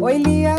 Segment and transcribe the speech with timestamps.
[0.00, 0.54] Oi, Lia.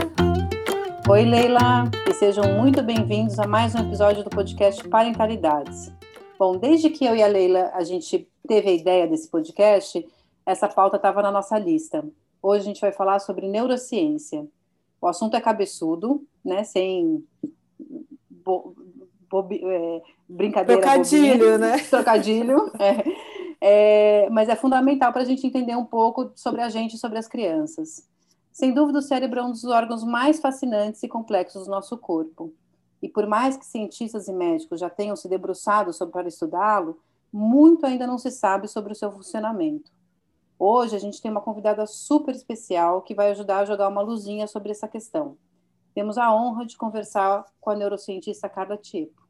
[1.09, 5.91] Oi, Leila, e sejam muito bem-vindos a mais um episódio do podcast Parentalidades.
[6.37, 10.05] Bom, desde que eu e a Leila a gente teve a ideia desse podcast,
[10.45, 12.03] essa pauta estava na nossa lista.
[12.41, 14.47] Hoje a gente vai falar sobre neurociência.
[15.01, 16.63] O assunto é cabeçudo, né?
[16.63, 17.23] Sem
[18.29, 18.75] bo,
[19.29, 20.81] bo, é, brincadeira.
[20.81, 21.77] Trocadilho, bobinha, né?
[21.89, 22.71] Trocadilho.
[22.79, 26.99] É, é, mas é fundamental para a gente entender um pouco sobre a gente e
[26.99, 28.07] sobre as crianças.
[28.51, 32.53] Sem dúvida, o cérebro é um dos órgãos mais fascinantes e complexos do nosso corpo.
[33.01, 36.99] E por mais que cientistas e médicos já tenham se debruçado sobre para estudá-lo,
[37.31, 39.91] muito ainda não se sabe sobre o seu funcionamento.
[40.59, 44.47] Hoje a gente tem uma convidada super especial que vai ajudar a jogar uma luzinha
[44.47, 45.37] sobre essa questão.
[45.93, 49.21] Temos a honra de conversar com a neurocientista Carla Tipo.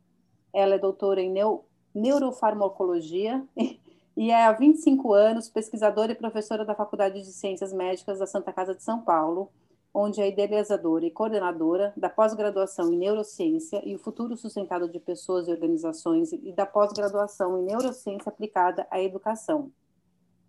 [0.53, 3.45] Ela é doutora em neu neurofarmacologia
[4.15, 8.53] e é há 25 anos pesquisadora e professora da Faculdade de Ciências Médicas da Santa
[8.53, 9.51] Casa de São Paulo,
[9.93, 15.47] onde é idealizadora e coordenadora da pós-graduação em neurociência e o futuro sustentado de pessoas
[15.49, 19.71] e organizações e da pós-graduação em neurociência aplicada à educação.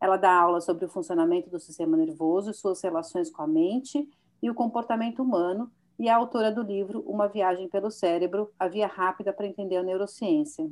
[0.01, 4.09] Ela dá aula sobre o funcionamento do sistema nervoso e suas relações com a mente
[4.43, 8.87] e o comportamento humano e é autora do livro Uma Viagem pelo Cérebro, a Via
[8.87, 10.71] Rápida para Entender a Neurociência.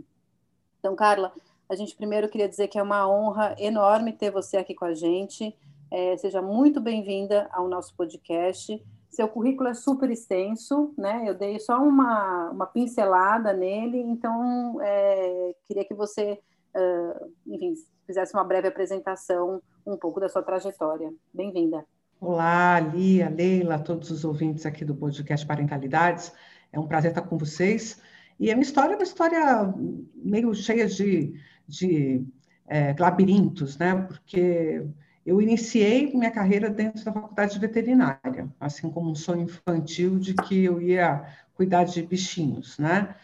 [0.79, 1.33] Então, Carla,
[1.69, 4.95] a gente primeiro queria dizer que é uma honra enorme ter você aqui com a
[4.95, 5.53] gente.
[5.91, 8.81] É, seja muito bem-vinda ao nosso podcast.
[9.11, 11.25] Seu currículo é super extenso, né?
[11.27, 16.39] Eu dei só uma, uma pincelada nele, então é, queria que você,
[16.77, 17.75] uh, enfim,
[18.07, 21.13] fizesse uma breve apresentação um pouco da sua trajetória.
[21.33, 21.85] Bem-vinda.
[22.21, 26.33] Olá, Lia, Leila, todos os ouvintes aqui do podcast Parentalidades.
[26.73, 28.01] É um prazer estar com vocês.
[28.39, 29.75] E a minha história é uma história
[30.15, 31.35] meio cheia de
[31.67, 32.25] de
[32.67, 33.95] é, labirintos, né?
[33.95, 34.87] Porque
[35.25, 40.35] eu iniciei minha carreira dentro da faculdade de veterinária, assim como um sonho infantil de
[40.35, 43.15] que eu ia cuidar de bichinhos, né?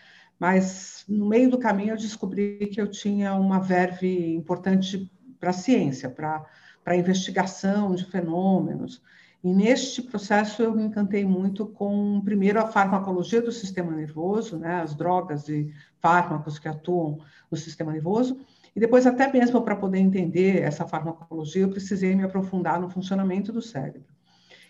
[0.43, 5.09] Mas no meio do caminho eu descobri que eu tinha uma verve importante
[5.39, 6.45] para a ciência, para
[6.85, 9.01] a investigação de fenômenos.
[9.45, 14.81] E neste processo eu me encantei muito com, primeiro, a farmacologia do sistema nervoso, né,
[14.81, 20.01] as drogas e fármacos que atuam no sistema nervoso, e depois, até mesmo para poder
[20.01, 24.12] entender essa farmacologia, eu precisei me aprofundar no funcionamento do cérebro.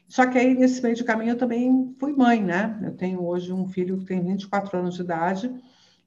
[0.08, 2.78] Só que aí, nesse meio de caminho, eu também fui mãe, né?
[2.82, 5.54] Eu tenho hoje um filho que tem 24 anos de idade,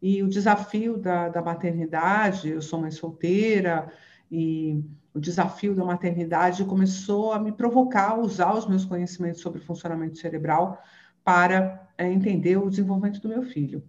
[0.01, 3.91] e o desafio da, da maternidade, eu sou mãe solteira,
[4.31, 9.61] e o desafio da maternidade começou a me provocar a usar os meus conhecimentos sobre
[9.61, 10.81] funcionamento cerebral
[11.23, 13.83] para é, entender o desenvolvimento do meu filho.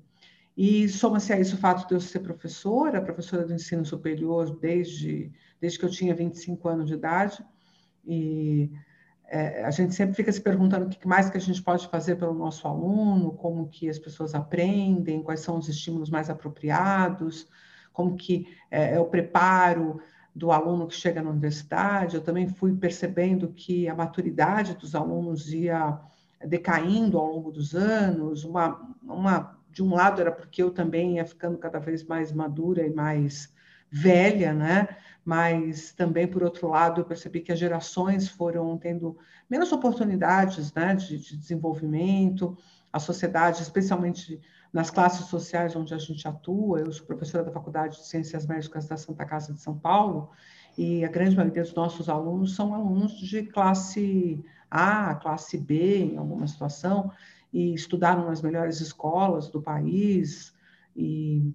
[0.57, 5.31] E soma-se a isso o fato de eu ser professora, professora do ensino superior desde,
[5.61, 7.45] desde que eu tinha 25 anos de idade,
[8.07, 8.71] e
[9.29, 12.17] é, a gente sempre fica se perguntando o que mais que a gente pode fazer
[12.17, 17.49] pelo nosso aluno, como que as pessoas aprendem, quais são os estímulos mais apropriados,
[17.93, 20.01] como que é, é o preparo
[20.35, 25.53] do aluno que chega na universidade, eu também fui percebendo que a maturidade dos alunos
[25.53, 25.99] ia
[26.47, 31.25] decaindo ao longo dos anos, uma, uma, de um lado era porque eu também ia
[31.25, 33.51] ficando cada vez mais madura e mais
[33.91, 34.89] velha, né?
[35.27, 39.19] Mas também, por outro lado, eu percebi que as gerações foram tendo
[39.51, 42.57] menos oportunidades né, de, de desenvolvimento,
[42.93, 44.41] a sociedade, especialmente
[44.73, 46.79] nas classes sociais onde a gente atua.
[46.79, 50.31] Eu sou professora da Faculdade de Ciências Médicas da Santa Casa de São Paulo
[50.79, 56.19] e a grande maioria dos nossos alunos são alunos de classe A, classe B, em
[56.19, 57.11] alguma situação,
[57.53, 60.55] e estudaram nas melhores escolas do país.
[60.95, 61.53] E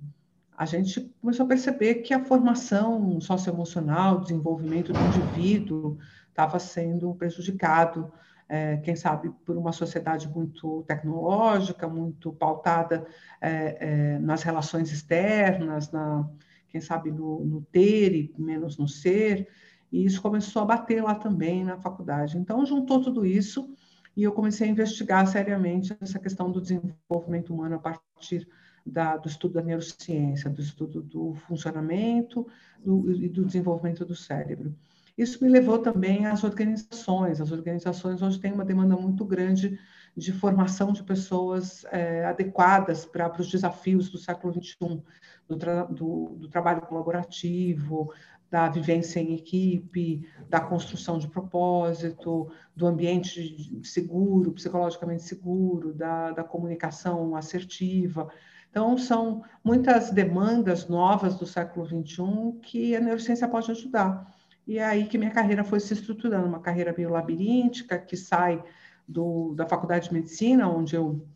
[0.62, 5.98] a gente começou a perceber que a formação socioemocional, desenvolvimento do indivíduo
[6.30, 8.14] estava sendo prejudicado
[8.48, 13.08] é, quem sabe, por uma sociedade muito tecnológica, muito pautada
[13.42, 16.30] é, é, nas relações externas, na,
[16.70, 19.48] quem sabe, no, no, ter e menos no ser,
[19.92, 22.38] e isso começou a bater lá também na faculdade.
[22.38, 23.68] Então, juntou tudo isso
[24.16, 28.48] e eu comecei a investigar seriamente essa questão do desenvolvimento humano a partir
[28.86, 32.48] da, do estudo da neurociência, do estudo do funcionamento
[32.84, 34.76] do, e do desenvolvimento do cérebro.
[35.18, 37.42] Isso me levou também às organizações.
[37.42, 39.78] As organizações hoje têm uma demanda muito grande
[40.16, 45.02] de formação de pessoas é, adequadas para, para os desafios do século XXI,
[45.48, 48.12] do, tra do, do trabalho colaborativo,
[48.50, 56.44] da vivência em equipe, da construção de propósito, do ambiente seguro, psicologicamente seguro, da, da
[56.44, 58.30] comunicação assertiva.
[58.72, 64.34] Então, são muitas demandas novas do século XXI que a neurociência pode ajudar.
[64.66, 68.64] E é aí que minha carreira foi se estruturando, uma carreira meio labiríntica, que sai
[69.06, 71.28] do, da faculdade de medicina, onde eu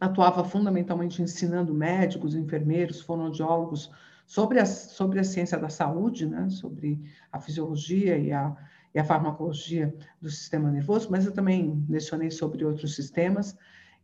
[0.00, 3.90] atuava fundamentalmente ensinando médicos, enfermeiros, fonoaudiólogos
[4.24, 7.02] sobre a, sobre a ciência da saúde, né, sobre
[7.32, 8.56] a fisiologia e a,
[8.94, 13.56] e a farmacologia do sistema nervoso, mas eu também lecionei sobre outros sistemas,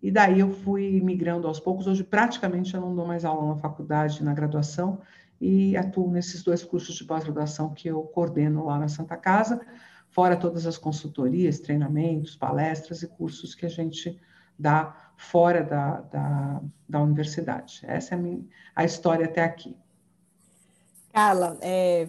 [0.03, 1.87] e daí eu fui migrando aos poucos.
[1.87, 5.01] Hoje, praticamente, eu não dou mais aula na faculdade, na graduação,
[5.41, 9.61] e atuo nesses dois cursos de pós-graduação que eu coordeno lá na Santa Casa,
[10.11, 14.19] fora todas as consultorias, treinamentos, palestras e cursos que a gente
[14.59, 17.81] dá fora da, da, da universidade.
[17.85, 18.45] Essa é a, minha,
[18.75, 19.77] a história até aqui.
[21.13, 22.09] Carla, é,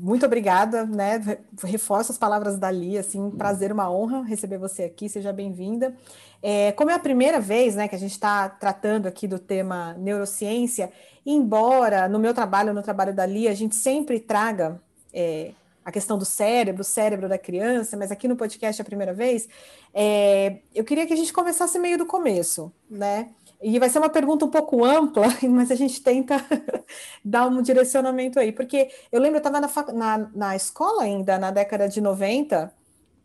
[0.00, 1.20] muito obrigada, né?
[1.62, 5.94] Reforço as palavras da Lia, assim, prazer, uma honra receber você aqui, seja bem-vinda.
[6.42, 9.94] É, como é a primeira vez, né, que a gente está tratando aqui do tema
[9.94, 10.90] neurociência,
[11.24, 14.80] embora no meu trabalho, no trabalho da Lia, a gente sempre traga
[15.12, 15.52] é,
[15.84, 19.12] a questão do cérebro, o cérebro da criança, mas aqui no podcast é a primeira
[19.12, 19.48] vez,
[19.92, 23.30] é, eu queria que a gente começasse meio do começo, né?
[23.60, 26.36] E vai ser uma pergunta um pouco ampla, mas a gente tenta
[27.24, 31.50] dar um direcionamento aí, porque eu lembro, eu estava na, na, na, escola ainda, na
[31.50, 32.72] década de 90,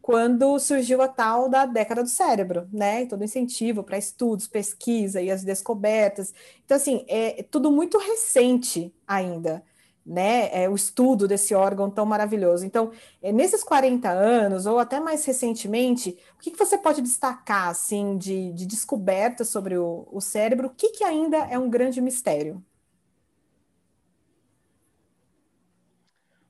[0.01, 3.06] quando surgiu a tal da década do cérebro, né?
[3.06, 6.33] Todo incentivo para estudos, pesquisa e as descobertas.
[6.63, 9.63] Então, assim, é tudo muito recente ainda
[10.07, 12.65] né, é, o estudo desse órgão tão maravilhoso.
[12.65, 17.68] Então, é, nesses 40 anos, ou até mais recentemente, o que, que você pode destacar
[17.68, 20.68] assim, de, de descoberta sobre o, o cérebro?
[20.68, 22.63] O que, que ainda é um grande mistério?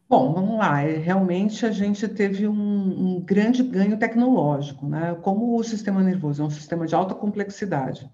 [0.07, 0.83] Bom, vamos lá.
[0.83, 5.17] É, realmente a gente teve um, um, grande ganho tecnológico, né?
[5.21, 8.09] Como o sistema nervoso é um sistema de alta complexidade,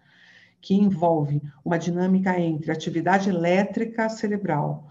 [0.59, 4.87] que envolve uma dinâmica entre atividade elétrica cerebral,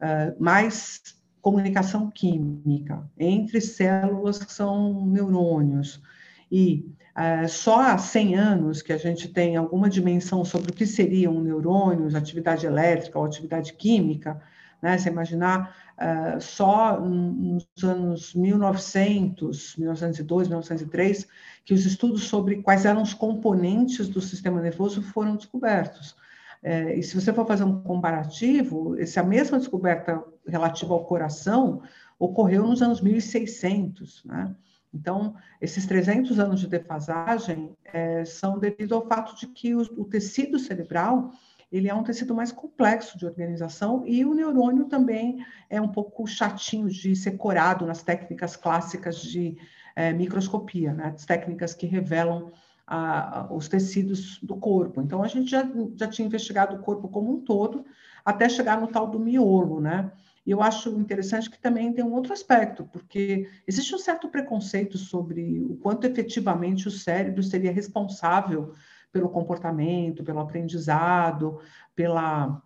[0.00, 6.02] uh, mais comunicação química entre células que são neurônios.
[6.50, 10.86] E uh, só há 100 anos que a gente tem alguma dimensão sobre o que
[10.86, 14.42] seriam neurônios, atividade elétrica ou atividade química,
[14.82, 14.98] né?
[14.98, 21.28] Se imaginar, uh, só nos anos 1900, 1902, 1903,
[21.64, 26.16] que os estudos sobre quais eram os componentes do sistema nervoso foram descobertos.
[26.62, 31.82] É, e se você for fazer um comparativo, essa mesma descoberta relativa ao coração
[32.18, 34.54] ocorreu nos anos 1600, né?
[34.92, 40.04] Então, esses 300 anos de defasagem é, são devido ao fato de que o, o,
[40.04, 41.32] tecido cerebral
[41.70, 46.26] ele é um tecido mais complexo de organização e o neurônio também é um pouco
[46.26, 49.58] chatinho de ser corado nas técnicas clássicas de
[49.94, 51.12] é, microscopia, né?
[51.14, 52.52] as técnicas que revelam
[52.86, 55.00] a, os tecidos do corpo.
[55.00, 57.84] Então, a gente já, já tinha investigado o corpo como um todo,
[58.24, 60.10] até chegar no tal do miolo, né?
[60.46, 64.96] E eu acho interessante que também tem um outro aspecto, porque existe um certo preconceito
[64.96, 68.72] sobre o quanto efetivamente o cérebro seria responsável
[69.12, 71.58] pelo comportamento, pelo aprendizado,
[71.96, 72.62] pela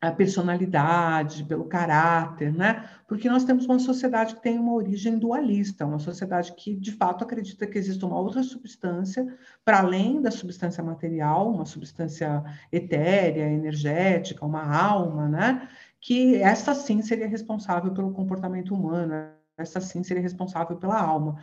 [0.00, 2.88] a personalidade, pelo caráter, né?
[3.08, 7.24] Porque nós temos uma sociedade que tem uma origem dualista, uma sociedade que de fato
[7.24, 9.26] acredita que existe uma outra substância
[9.64, 15.68] para além da substância material, uma substância etérea, energética, uma alma, né?
[16.00, 21.36] Que essa sim seria responsável pelo comportamento humano, essa sim seria responsável pela alma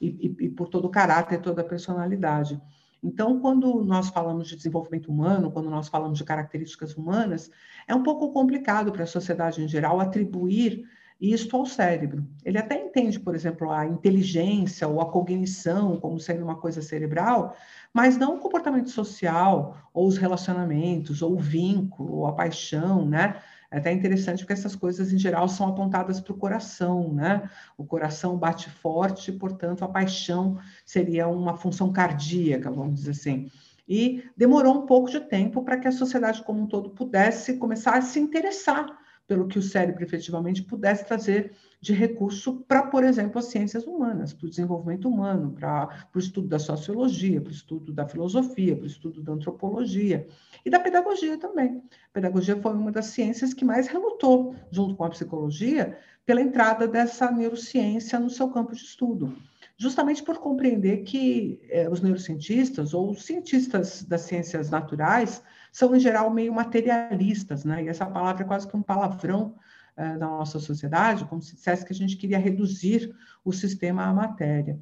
[0.00, 2.60] e, e, e por todo o caráter, toda a personalidade.
[3.04, 7.50] Então, quando nós falamos de desenvolvimento humano, quando nós falamos de características humanas,
[7.86, 10.88] é um pouco complicado para a sociedade em geral atribuir
[11.20, 12.26] isto ao cérebro.
[12.44, 17.54] Ele até entende, por exemplo, a inteligência ou a cognição como sendo uma coisa cerebral,
[17.92, 23.36] mas não o comportamento social, ou os relacionamentos, ou o vínculo, ou a paixão, né?
[23.74, 27.50] É até interessante porque essas coisas, em geral, são apontadas para o coração, né?
[27.76, 33.50] O coração bate forte, portanto, a paixão seria uma função cardíaca, vamos dizer assim.
[33.88, 37.96] E demorou um pouco de tempo para que a sociedade como um todo pudesse começar
[37.96, 38.86] a se interessar
[39.26, 44.32] pelo que o cérebro efetivamente pudesse trazer de recurso para, por exemplo, as ciências humanas,
[44.32, 48.84] para o desenvolvimento humano, para, o estudo da sociologia, para o estudo da filosofia, para
[48.84, 50.26] o estudo da antropologia
[50.64, 51.82] e da pedagogia também.
[52.10, 56.86] A pedagogia foi uma das ciências que mais relutou, junto com a psicologia, pela entrada
[56.86, 59.34] dessa neurociência no seu campo de estudo
[59.76, 65.42] justamente por compreender que eh, os neurocientistas ou os cientistas das ciências naturais
[65.74, 67.82] são, em geral, meio materialistas, né?
[67.82, 69.56] E essa palavra é quase que um palavrão
[69.98, 73.12] uh, da nossa sociedade, como se dissesse que a gente queria reduzir
[73.44, 74.78] o sistema à matéria.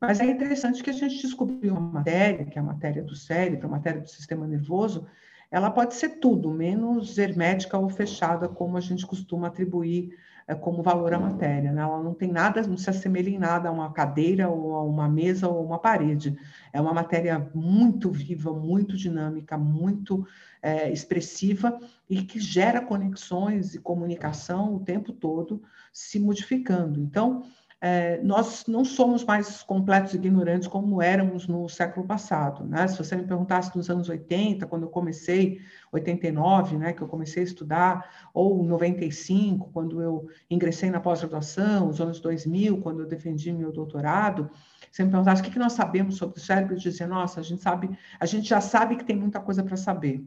[0.00, 3.66] Mas é interessante que a gente descobriu uma matéria, que é a matéria do cérebro,
[3.66, 5.06] a matéria do sistema nervoso,
[5.50, 10.16] ela pode ser tudo, menos hermética ou fechada, como a gente costuma atribuir
[10.50, 11.70] é, como valor à matéria.
[11.70, 11.80] Né?
[11.80, 15.08] Ela não tem nada, não se assemelha em nada a uma cadeira ou a uma
[15.08, 16.36] mesa ou uma parede.
[16.72, 20.26] É uma matéria muito viva, muito dinâmica, muito
[20.60, 21.78] é, expressiva
[22.08, 27.00] e que gera conexões e comunicação o tempo todo se modificando.
[27.00, 27.44] Então,
[27.82, 32.62] é, nós não somos mais completos ignorantes como éramos no século passado.
[32.64, 32.86] Né?
[32.86, 35.60] Se você me perguntasse nos anos 80, quando eu comecei,
[35.90, 42.00] 89, né, que eu comecei a estudar, ou 95, quando eu ingressei na pós-graduação, os
[42.00, 44.50] anos 2000, quando eu defendi meu doutorado,
[44.92, 47.42] você me perguntasse o que, que nós sabemos sobre o cérebro, eu dizia, nossa, a
[47.42, 50.22] gente sabe, a gente já sabe que tem muita coisa para saber,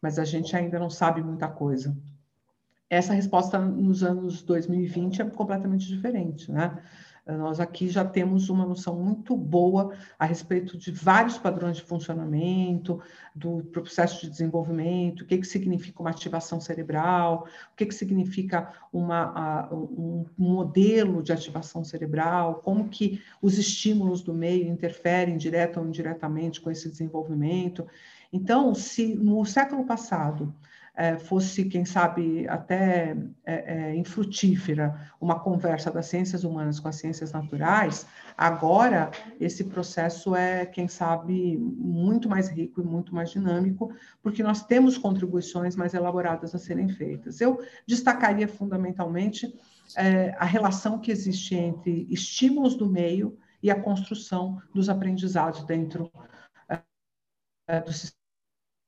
[0.00, 1.96] mas a gente ainda não sabe muita coisa
[2.88, 6.82] essa resposta nos anos 2020 é completamente diferente, né?
[7.26, 13.00] Nós aqui já temos uma noção muito boa a respeito de vários padrões de funcionamento,
[13.34, 18.74] do processo de desenvolvimento, o que, que significa uma ativação cerebral, o que, que significa
[18.92, 25.86] uma, um modelo de ativação cerebral, como que os estímulos do meio interferem direta ou
[25.86, 27.86] indiretamente com esse desenvolvimento.
[28.30, 30.54] Então, se no século passado
[30.96, 36.96] é, fosse, quem sabe, até é, é, infrutífera uma conversa das ciências humanas com as
[36.96, 38.06] ciências naturais,
[38.38, 39.10] agora
[39.40, 44.96] esse processo é, quem sabe, muito mais rico e muito mais dinâmico, porque nós temos
[44.96, 47.40] contribuições mais elaboradas a serem feitas.
[47.40, 49.52] Eu destacaria fundamentalmente
[49.96, 56.10] é, a relação que existe entre estímulos do meio e a construção dos aprendizados dentro
[57.66, 58.23] é, do sistema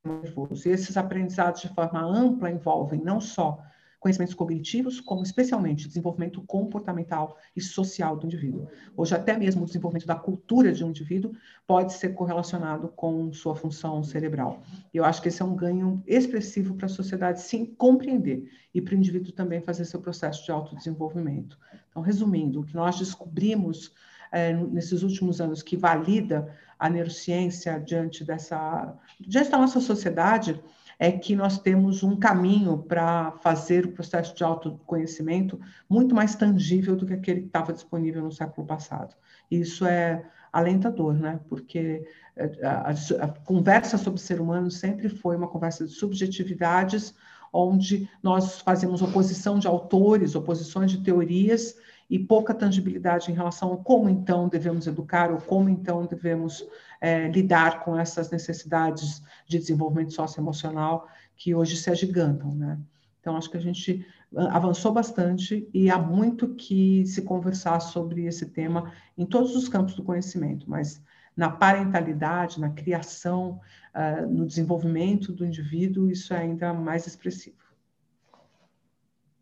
[0.07, 0.69] nervoso.
[0.69, 3.63] E esses aprendizados de forma ampla envolvem não só
[4.07, 8.69] conhecimentos cognitivos, como especialmente desenvolvimento comportamental e social do indivíduo.
[8.97, 11.33] Hoje, até mesmo o desenvolvimento da cultura de um indivíduo
[11.67, 14.63] pode ser correlacionado com sua função cerebral.
[14.95, 18.95] Eu acho que esse é um ganho expressivo para a sociedade sim compreender e para
[18.95, 21.59] o indivíduo também fazer seu processo de autodesenvolvimento.
[21.91, 23.93] Então, resumindo, o que nós descobrimos
[24.33, 30.61] é, nesses últimos anos que valida a neurociência diante dessa diante da nossa sociedade
[30.99, 36.97] é que nós temos um caminho para fazer o processo de autoconhecimento muito mais tangível
[36.97, 39.15] do que aquele que estava disponível no século passado.
[39.51, 41.39] Isso é alentador, né?
[41.49, 47.15] Porque é, a, a, a conversa sobre ser humano sempre foi uma conversa de subjetividades,
[47.53, 51.77] onde nós fazemos oposição de autores, oposições de teorias,
[52.09, 56.67] e pouca tangibilidade em relação a como então devemos educar ou como então devemos
[57.01, 62.79] é, lidar com essas necessidades de desenvolvimento socioemocional que hoje se agigantam, né?
[63.21, 68.47] Então, acho que a gente avançou bastante e há muito que se conversar sobre esse
[68.47, 71.03] tema em todos os campos do conhecimento, mas
[71.37, 73.61] na parentalidade, na criação,
[73.95, 77.57] uh, no desenvolvimento do indivíduo, isso é ainda mais expressivo.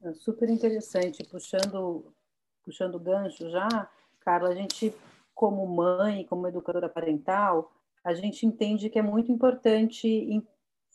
[0.03, 2.14] É super interessante, puxando
[2.65, 3.69] puxando o gancho já,
[4.21, 4.95] Carla, a gente,
[5.35, 7.71] como mãe, como educadora parental,
[8.03, 10.43] a gente entende que é muito importante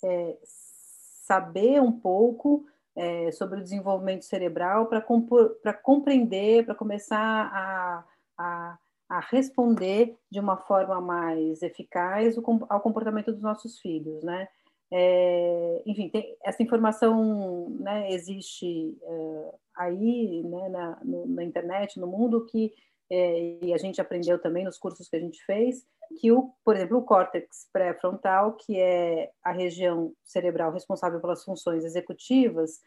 [0.04, 8.04] é, saber um pouco é, sobre o desenvolvimento cerebral para compreender, para começar a,
[8.38, 12.36] a, a, responder de uma forma mais eficaz
[12.68, 14.48] ao comportamento dos nossos filhos, né?
[14.92, 22.08] É, enfim, tem, essa informação né, existe é, aí né, na, no, na, internet, no
[22.08, 22.74] mundo, que
[23.12, 25.86] é, e a gente aprendeu também nos cursos que a gente fez,
[26.20, 31.84] que o, por exemplo, o córtex pré-frontal, que é a região cerebral responsável pelas funções
[31.84, 32.80] executivas,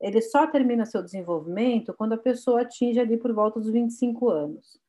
[0.00, 4.80] ele só termina seu desenvolvimento quando a pessoa atinge ali por volta dos 25 anos.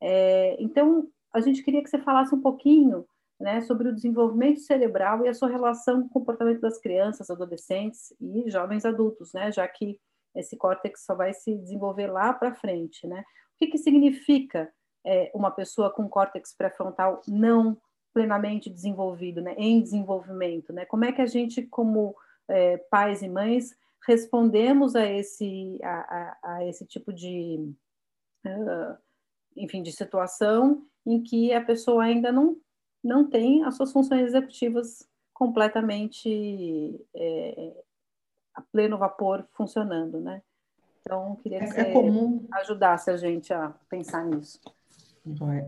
[0.00, 3.06] É, então, a gente queria que você falasse um pouquinho
[3.42, 8.14] né, sobre o desenvolvimento cerebral e a sua relação com o comportamento das crianças, adolescentes
[8.20, 10.00] e jovens adultos, né, já que
[10.34, 13.20] esse córtex só vai se desenvolver lá para frente, né?
[13.20, 14.72] O que, que significa
[15.04, 17.76] é, uma pessoa com córtex pré-frontal não
[18.14, 20.86] plenamente desenvolvido, né, em desenvolvimento, né?
[20.86, 22.14] Como é que a gente, como
[22.48, 27.72] é, pais e mães, respondemos a esse a, a, a esse tipo de
[28.46, 28.96] uh,
[29.56, 32.56] enfim de situação em que a pessoa ainda não
[33.02, 37.72] não tem as suas funções executivas completamente é,
[38.54, 40.42] a pleno vapor funcionando, né?
[41.00, 42.46] Então, queria que é, você é comum...
[42.52, 44.60] ajudasse a gente a pensar nisso.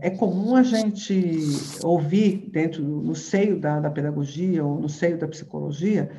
[0.01, 1.39] É comum a gente
[1.81, 6.11] ouvir dentro, no seio da, da pedagogia ou no seio da psicologia,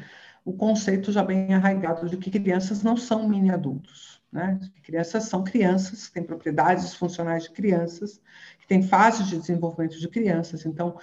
[0.45, 4.23] o conceito já bem arraigado de que crianças não são mini adultos.
[4.33, 4.59] Né?
[4.83, 8.21] Crianças são crianças, têm propriedades funcionais de crianças,
[8.67, 10.67] que têm fases de desenvolvimento de crianças.
[10.67, 10.97] Então,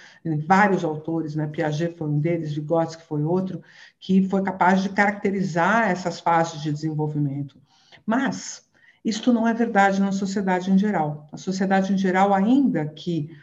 [0.46, 1.46] vários autores, né?
[1.46, 3.62] Piaget foi um deles, Vygotsky foi outro,
[3.98, 7.56] que foi capaz de caracterizar essas fases de desenvolvimento.
[8.04, 8.68] Mas
[9.02, 11.26] isto não é verdade na sociedade em geral.
[11.32, 13.34] A sociedade em geral, ainda que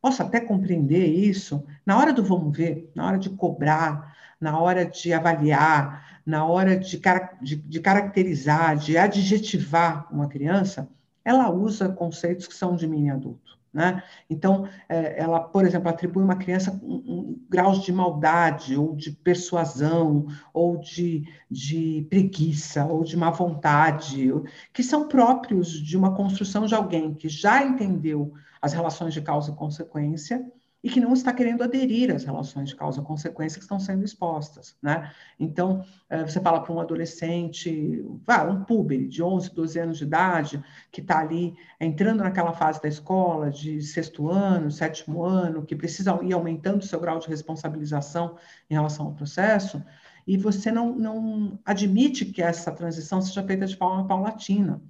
[0.00, 4.84] possa até compreender isso, na hora do vamos ver, na hora de cobrar, na hora
[4.84, 7.00] de avaliar, na hora de,
[7.40, 10.88] de, de caracterizar, de adjetivar uma criança,
[11.24, 13.59] ela usa conceitos que são de mini adulto.
[13.72, 14.02] Né?
[14.28, 19.12] Então, é, ela, por exemplo, atribui uma criança um, um graus de maldade, ou de
[19.12, 24.32] persuasão, ou de, de preguiça, ou de má vontade,
[24.72, 29.52] que são próprios de uma construção de alguém que já entendeu as relações de causa
[29.52, 30.44] e consequência
[30.82, 35.12] e que não está querendo aderir às relações de causa-consequência que estão sendo expostas, né?
[35.38, 40.64] Então, é, você fala para um adolescente, um puber de 11, 12 anos de idade,
[40.90, 46.18] que está ali entrando naquela fase da escola, de sexto ano, sétimo ano, que precisa
[46.22, 48.36] ir aumentando o seu grau de responsabilização
[48.68, 49.84] em relação ao processo,
[50.26, 54.80] e você não, não admite que essa transição seja feita de forma paulatina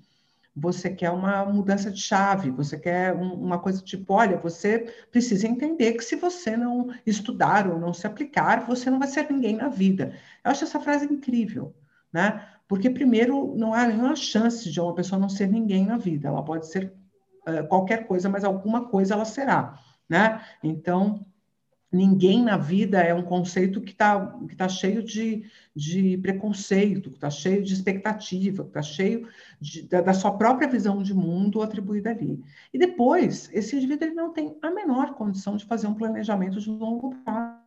[0.61, 5.49] você quer uma mudança de chave, você quer um, uma coisa tipo, olha, você precisa
[5.49, 9.57] entender que se você não estudar ou não se aplicar, você não vai ser ninguém
[9.57, 10.15] na vida.
[10.45, 11.75] Eu acho essa frase incrível,
[12.13, 12.47] né?
[12.69, 16.29] Porque, primeiro, não há nenhuma chance de uma pessoa não ser ninguém na vida.
[16.29, 16.93] Ela pode ser
[17.49, 20.41] uh, qualquer coisa, mas alguma coisa ela será, né?
[20.63, 21.27] Então,
[21.93, 27.17] ninguém na vida é um conceito que está que tá cheio de, de preconceito, que
[27.17, 29.29] está cheio de expectativa, que está cheio
[29.61, 32.43] de, da, da, sua própria visão de mundo atribuída ali.
[32.73, 36.71] E depois, esse indivíduo ele não tem a menor condição de fazer um planejamento de
[36.71, 37.61] longo prazo.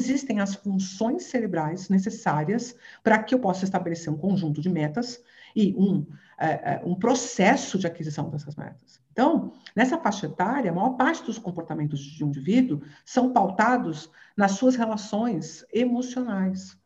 [0.00, 5.22] Existem as funções cerebrais necessárias para que eu possa estabelecer um conjunto de metas
[5.54, 6.06] e um,
[6.38, 9.00] é, é, um processo de aquisição dessas metas.
[9.12, 14.52] Então, nessa faixa etária, a maior parte dos comportamentos de um indivíduo são pautados nas
[14.52, 16.78] suas relações emocionais.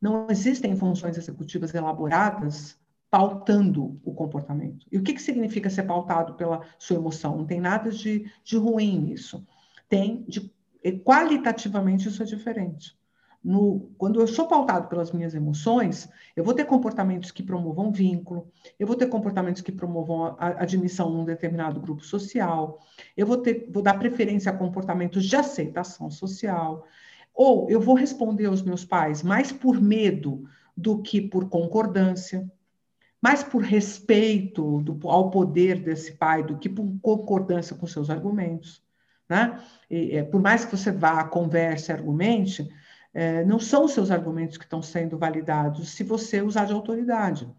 [0.00, 2.78] Não existem funções executivas elaboradas
[3.10, 4.86] pautando o comportamento.
[4.90, 7.36] E o que, que significa ser pautado pela sua emoção?
[7.36, 9.46] Não tem nada de, de ruim nisso.
[9.88, 10.52] Tem de
[11.04, 12.96] qualitativamente isso é diferente
[13.46, 18.50] no, quando eu sou pautado pelas minhas emoções, eu vou ter comportamentos que promovam vínculo,
[18.76, 22.80] eu vou ter comportamentos que promovam a admissão num determinado grupo social,
[23.16, 26.84] eu vou, ter, vou dar preferência a comportamentos de aceitação social,
[27.32, 30.42] ou eu vou responder aos meus pais mais por medo
[30.76, 32.50] do que por concordância,
[33.22, 38.82] mais por respeito do, ao poder desse pai do que por concordância com seus argumentos.
[39.28, 39.60] Né?
[39.88, 42.68] E, é, por mais que você vá, converse, argumente,
[43.16, 47.50] é, não são os seus argumentos que estão sendo validados se você usar de autoridade.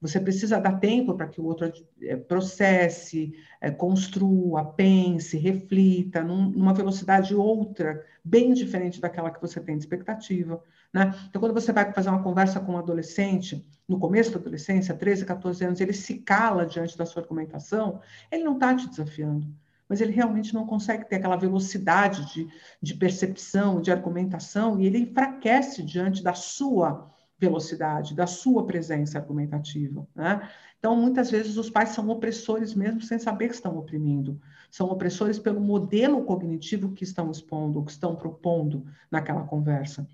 [0.00, 1.70] Você precisa dar tempo para que o outro
[2.00, 9.60] é, processe, é, construa, pense, reflita, num, numa velocidade outra, bem diferente daquela que você
[9.60, 10.62] tem de expectativa.
[10.94, 11.12] Né?
[11.28, 15.26] Então, quando você vai fazer uma conversa com um adolescente, no começo da adolescência, 13,
[15.26, 19.48] 14 anos, ele se cala diante da sua argumentação, ele não está te desafiando
[19.90, 22.48] mas ele realmente não consegue ter aquela velocidade de,
[22.80, 30.06] de percepção, de argumentação, e ele enfraquece diante da sua velocidade, da sua presença argumentativa.
[30.14, 30.48] Né?
[30.78, 34.40] Então, muitas vezes, os pais são opressores mesmo sem saber que estão oprimindo.
[34.70, 40.06] São opressores pelo modelo cognitivo que estão expondo, que estão propondo naquela conversa.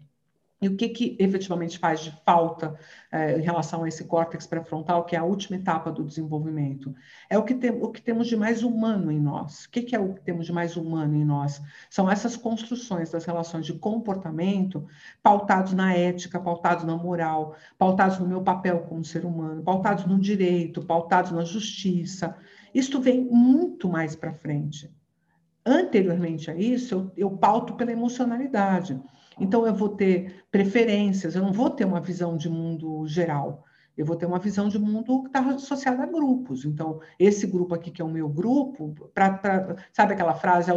[0.61, 2.79] E o que, que efetivamente faz de falta
[3.13, 6.95] é, em relação a esse córtex pré-frontal, que é a última etapa do desenvolvimento?
[7.29, 9.67] É o que, tem, o que temos de mais humano em nós.
[9.67, 11.61] O que, que é o que temos de mais humano em nós?
[11.91, 14.87] São essas construções das relações de comportamento
[15.23, 20.19] pautados na ética, pautados na moral, pautados no meu papel como ser humano, pautados no
[20.19, 22.35] direito, pautados na justiça.
[22.75, 24.91] Isto vem muito mais para frente.
[25.67, 28.99] Anteriormente a isso, eu, eu pauto pela emocionalidade.
[29.39, 33.65] Então, eu vou ter preferências, eu não vou ter uma visão de mundo geral.
[33.97, 36.65] Eu vou ter uma visão de mundo que está associada a grupos.
[36.67, 40.71] Então, esse grupo aqui, que é o meu grupo, pra, pra sabe aquela frase,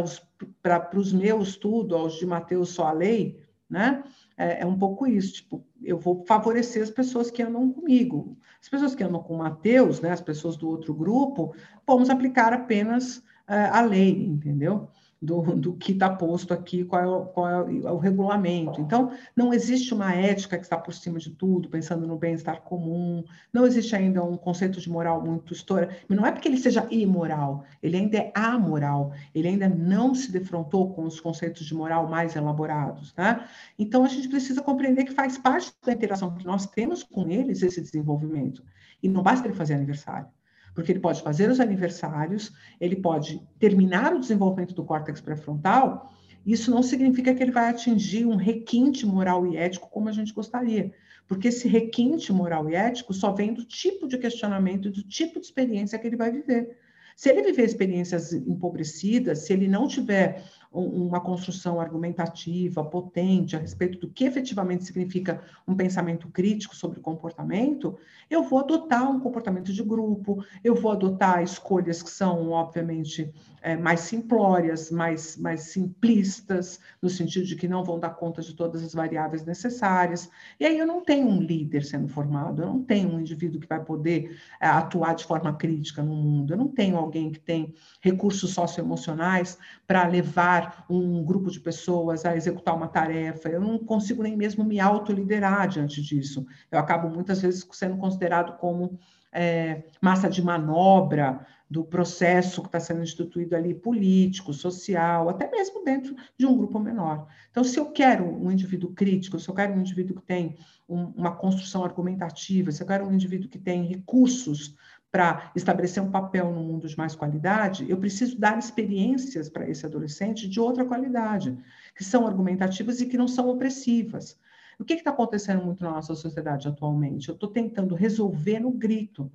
[0.62, 4.02] para os meus tudo, aos de Mateus só a lei, né?
[4.36, 8.38] É, é, um pouco isso, tipo, eu vou favorecer as pessoas que andam comigo.
[8.60, 11.54] As pessoas que andam com Mateus, né, as pessoas do outro grupo,
[11.86, 14.88] vamos aplicar apenas uh, a lei, entendeu?
[15.20, 18.80] Do, do que está posto aqui, qual, é o, qual é o, regulamento.
[18.80, 23.22] Então, não existe uma ética que está por cima de tudo, pensando no bem-estar comum,
[23.52, 26.86] não existe ainda um conceito de moral muito estoura, mas não é porque ele seja
[26.90, 32.08] imoral, ele ainda é amoral, ele ainda não se defrontou com os conceitos de moral
[32.08, 33.14] mais elaborados.
[33.14, 33.44] Né?
[33.78, 37.62] Então, a gente precisa compreender que faz parte da interação que nós temos com eles
[37.62, 38.64] esse desenvolvimento.
[39.02, 40.28] E não basta ele fazer aniversário
[40.74, 46.12] porque ele pode fazer os aniversários, ele pode terminar o desenvolvimento do córtex pré-frontal,
[46.44, 50.32] isso não significa que ele vai atingir um requinte moral e ético como a gente
[50.32, 50.92] gostaria,
[51.28, 55.38] porque esse requinte moral e ético só vem do tipo de questionamento e do tipo
[55.38, 56.78] de experiência que ele vai viver.
[57.14, 63.98] Se ele viver experiências empobrecidas, se ele não tiver uma construção argumentativa potente a respeito
[63.98, 67.98] do que efetivamente significa um pensamento crítico sobre o comportamento,
[68.30, 73.76] eu vou adotar um comportamento de grupo, eu vou adotar escolhas que são, obviamente, é,
[73.76, 78.82] mais simplórias, mais, mais simplistas, no sentido de que não vão dar conta de todas
[78.82, 80.30] as variáveis necessárias.
[80.58, 83.66] E aí eu não tenho um líder sendo formado, eu não tenho um indivíduo que
[83.66, 87.74] vai poder é, atuar de forma crítica no mundo, eu não tenho alguém que tem
[88.00, 94.22] recursos socioemocionais para levar um grupo de pessoas a executar uma tarefa, eu não consigo
[94.22, 96.46] nem mesmo me autoliderar diante disso.
[96.70, 98.98] Eu acabo muitas vezes sendo considerado como
[99.32, 105.84] é, massa de manobra do processo que está sendo instituído ali, político, social, até mesmo
[105.84, 107.28] dentro de um grupo menor.
[107.50, 110.56] Então, se eu quero um indivíduo crítico, se eu quero um indivíduo que tem
[110.88, 114.74] um, uma construção argumentativa, se eu quero um indivíduo que tem recursos
[115.12, 119.86] para estabelecer um papel no mundo de mais qualidade, eu preciso dar experiências para esse
[119.86, 121.56] adolescente de outra qualidade,
[121.96, 124.36] que são argumentativas e que não são opressivas.
[124.80, 127.28] O que está acontecendo muito na nossa sociedade atualmente?
[127.28, 129.30] Eu estou tentando resolver no grito,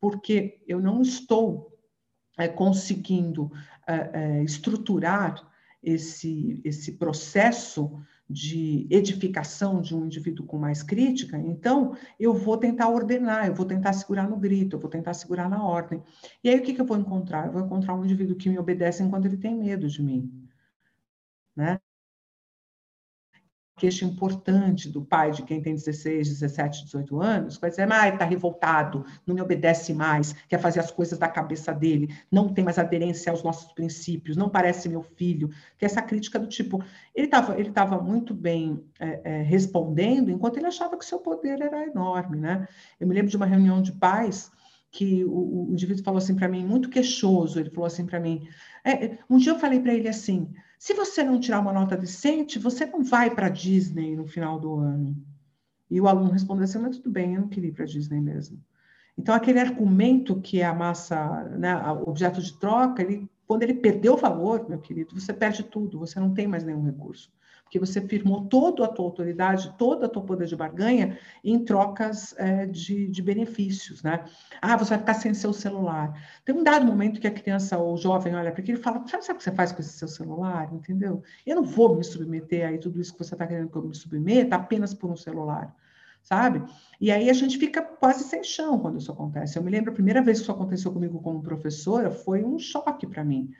[0.00, 1.76] porque eu não estou
[2.38, 3.50] é, conseguindo
[3.88, 5.50] é, estruturar
[5.82, 12.88] esse, esse processo de edificação de um indivíduo com mais crítica, então eu vou tentar
[12.88, 16.02] ordenar, eu vou tentar segurar no grito, eu vou tentar segurar na ordem.
[16.42, 17.46] E aí o que, que eu vou encontrar?
[17.46, 20.48] Eu vou encontrar um indivíduo que me obedece enquanto ele tem medo de mim.
[21.54, 21.78] Né?
[23.76, 28.24] Queixa importante do pai de quem tem 16, 17, 18 anos, vai dizer, ah, está
[28.24, 32.78] revoltado, não me obedece mais, quer fazer as coisas da cabeça dele, não tem mais
[32.78, 36.82] aderência aos nossos princípios, não parece meu filho, que é essa crítica do tipo,
[37.14, 41.60] ele estava ele tava muito bem é, é, respondendo, enquanto ele achava que seu poder
[41.60, 42.68] era enorme, né?
[43.00, 44.52] Eu me lembro de uma reunião de pais
[44.90, 48.46] que o, o indivíduo falou assim para mim, muito queixoso, ele falou assim para mim,
[48.84, 52.58] é, um dia eu falei para ele assim, se você não tirar uma nota decente,
[52.58, 55.16] você não vai para Disney no final do ano.
[55.90, 58.62] E o aluno respondeu assim: mas tudo bem, eu não queria ir para Disney mesmo.
[59.16, 64.14] Então, aquele argumento que é a massa, né, objeto de troca, ele, quando ele perdeu
[64.14, 67.32] o valor, meu querido, você perde tudo, você não tem mais nenhum recurso
[67.74, 72.32] porque você firmou toda a tua autoridade, todo o teu poder de barganha em trocas
[72.38, 74.24] é, de, de, benefícios, né?
[74.62, 76.14] Ah, você vai ficar sem seu celular.
[76.44, 79.04] Tem um dado momento que a criança ou o jovem olha para aquilo e fala,
[79.08, 81.20] sabe, sabe o que você faz com esse seu celular, entendeu?
[81.44, 83.94] Eu não vou me submeter a tudo isso que você está querendo que eu me
[83.94, 85.74] submeta apenas por um celular
[86.22, 86.62] sabe?
[86.98, 89.58] E aí a gente fica quase sem chão quando isso acontece.
[89.58, 93.06] Eu me lembro a primeira vez que isso aconteceu comigo como professora, foi um choque
[93.06, 93.52] para mim,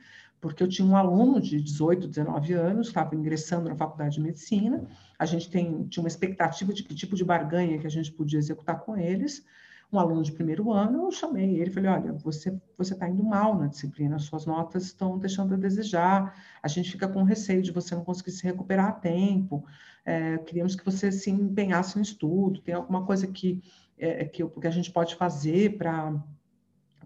[0.45, 4.87] porque eu tinha um aluno de 18, 19 anos, estava ingressando na faculdade de medicina,
[5.19, 8.39] a gente tem, tinha uma expectativa de que tipo de barganha que a gente podia
[8.39, 9.43] executar com eles,
[9.91, 13.59] um aluno de primeiro ano, eu chamei ele, falei, olha, você você está indo mal
[13.59, 17.95] na disciplina, suas notas estão deixando a desejar, a gente fica com receio de você
[17.95, 19.65] não conseguir se recuperar a tempo,
[20.05, 23.63] é, queríamos que você se empenhasse no estudo, tem alguma coisa que,
[23.97, 26.23] é, que, que a gente pode fazer para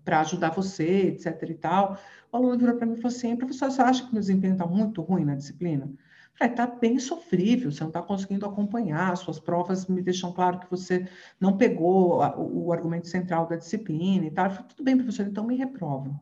[0.08, 1.98] para ajudar você, etc e tal.
[2.30, 4.66] O aluno virou para mim e falou assim, professor, você acha que meu desempenho está
[4.66, 5.90] muito ruim na disciplina?
[6.38, 10.70] falei, está bem sofrível, você não está conseguindo acompanhar, suas provas me deixam claro que
[10.70, 11.08] você
[11.40, 14.48] não pegou o, o argumento central da disciplina e tal.
[14.48, 16.18] Falei, tudo bem, professor, então me reprova.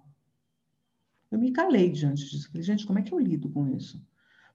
[1.31, 2.49] Eu me calei diante disso.
[2.49, 4.03] Falei, gente, como é que eu lido com isso?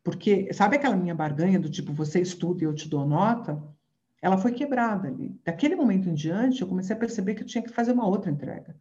[0.03, 3.61] Porque, sabe aquela minha barganha do tipo, você estuda e eu te dou nota?
[4.19, 5.39] Ela foi quebrada ali.
[5.45, 8.31] Daquele momento em diante, eu comecei a perceber que eu tinha que fazer uma outra
[8.31, 8.75] entrega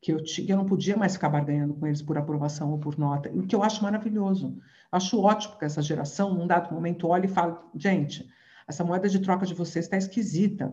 [0.00, 2.98] que eu, tinha, eu não podia mais ficar barganhando com eles por aprovação ou por
[2.98, 4.56] nota, o que eu acho maravilhoso.
[4.90, 8.28] Acho ótimo que essa geração, num dado momento, olhe e fale, gente,
[8.66, 10.72] essa moeda de troca de vocês está esquisita,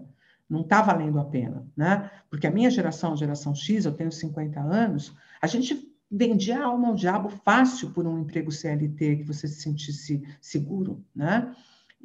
[0.49, 2.09] não está valendo a pena, né?
[2.29, 6.65] Porque a minha geração, a geração X, eu tenho 50 anos, a gente vendia a
[6.65, 11.53] alma ao diabo fácil por um emprego CLT que você se sentisse seguro, né?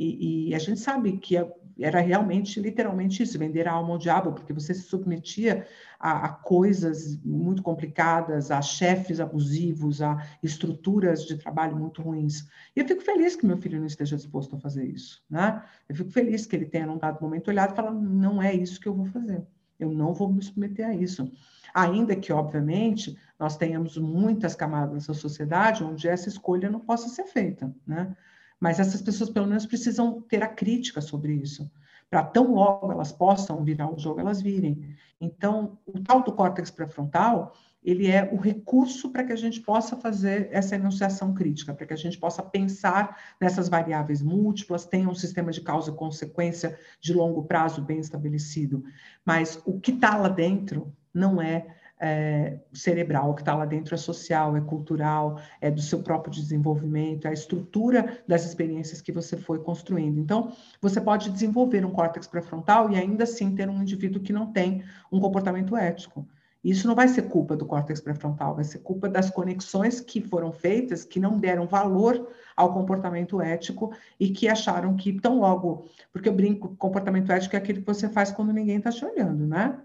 [0.00, 1.36] E, e a gente sabe que
[1.78, 5.66] era realmente, literalmente isso, vender a alma ao diabo, porque você se submetia
[5.98, 12.48] a, a, coisas muito complicadas, a chefes abusivos, a estruturas de trabalho muito ruins.
[12.74, 15.62] E eu fico feliz que meu filho não esteja disposto a fazer isso, né?
[15.86, 18.80] Eu fico feliz que ele tenha, num dado momento, olhado e falado, não é isso
[18.80, 19.46] que eu vou fazer,
[19.78, 21.30] eu não vou me submeter a isso.
[21.74, 27.24] Ainda que, obviamente, nós tenhamos muitas camadas da sociedade onde essa escolha não possa ser
[27.24, 28.16] feita, né?
[28.60, 31.70] Mas essas pessoas, pelo menos, precisam ter a crítica sobre isso,
[32.10, 34.94] para tão logo elas possam virar o jogo, elas virem.
[35.20, 39.96] Então, o tal do córtex pré-frontal, ele é o recurso para que a gente possa
[39.96, 45.14] fazer essa enunciação crítica, para que a gente possa pensar nessas variáveis múltiplas, tenha um
[45.14, 48.84] sistema de causa e consequência de longo prazo bem estabelecido.
[49.24, 53.98] Mas o que está lá dentro não é é, cerebral, que está lá dentro é
[53.98, 59.36] social, é cultural, é do seu próprio desenvolvimento, é a estrutura das experiências que você
[59.36, 60.18] foi construindo.
[60.18, 64.50] Então, você pode desenvolver um córtex pré-frontal e ainda assim ter um indivíduo que não
[64.50, 64.82] tem
[65.12, 66.26] um comportamento ético.
[66.62, 70.52] Isso não vai ser culpa do córtex pré-frontal, vai ser culpa das conexões que foram
[70.52, 76.28] feitas, que não deram valor ao comportamento ético e que acharam que tão logo, porque
[76.28, 79.80] eu brinco, comportamento ético é aquilo que você faz quando ninguém está te olhando, né?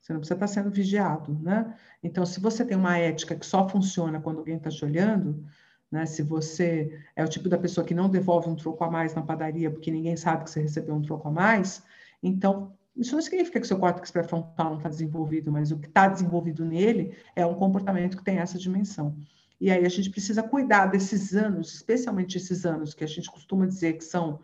[0.00, 1.74] Você não precisa estar sendo vigiado, né?
[2.02, 5.44] Então, se você tem uma ética que só funciona quando alguém está te olhando,
[5.90, 6.06] né?
[6.06, 9.22] Se você é o tipo da pessoa que não devolve um troco a mais na
[9.22, 11.82] padaria porque ninguém sabe que você recebeu um troco a mais,
[12.22, 16.08] então isso não significa que seu córtex pré-frontal não está desenvolvido, mas o que está
[16.08, 19.16] desenvolvido nele é um comportamento que tem essa dimensão.
[19.60, 23.66] E aí a gente precisa cuidar desses anos, especialmente esses anos que a gente costuma
[23.66, 24.40] dizer que são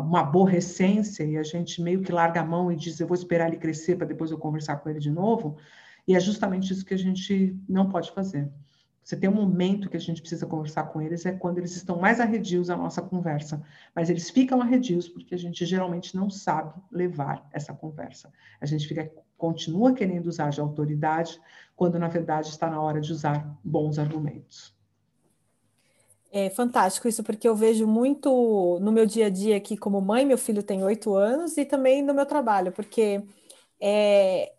[0.00, 3.48] uma aborrecência e a gente meio que larga a mão e diz eu vou esperar
[3.48, 5.56] ele crescer para depois eu conversar com ele de novo,
[6.06, 8.50] e é justamente isso que a gente não pode fazer.
[9.04, 11.98] Você tem um momento que a gente precisa conversar com eles, é quando eles estão
[11.98, 13.60] mais arredios à nossa conversa.
[13.94, 18.32] Mas eles ficam arredios porque a gente geralmente não sabe levar essa conversa.
[18.60, 21.40] A gente fica, continua querendo usar de autoridade,
[21.74, 24.72] quando na verdade está na hora de usar bons argumentos.
[26.34, 30.24] É fantástico isso, porque eu vejo muito no meu dia a dia aqui como mãe,
[30.24, 33.22] meu filho tem oito anos, e também no meu trabalho, porque
[33.80, 34.52] é,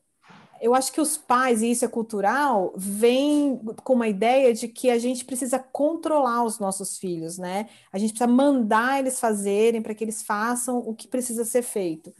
[0.61, 4.89] eu acho que os pais, e isso é cultural, vêm com uma ideia de que
[4.89, 7.69] a gente precisa controlar os nossos filhos, né?
[7.91, 12.13] A gente precisa mandar eles fazerem para que eles façam o que precisa ser feito.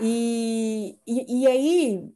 [0.00, 2.10] E, e, e aí,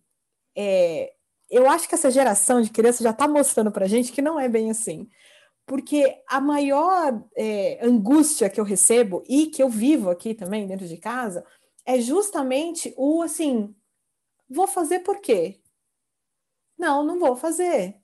[0.56, 1.12] é,
[1.50, 4.38] eu acho que essa geração de crianças já está mostrando para a gente que não
[4.40, 5.08] é bem assim
[5.66, 10.86] porque a maior é, angústia que eu recebo e que eu vivo aqui também dentro
[10.86, 11.44] de casa
[11.84, 13.74] é justamente o assim:
[14.48, 15.60] vou fazer por quê?
[16.78, 18.00] Não, não vou fazer.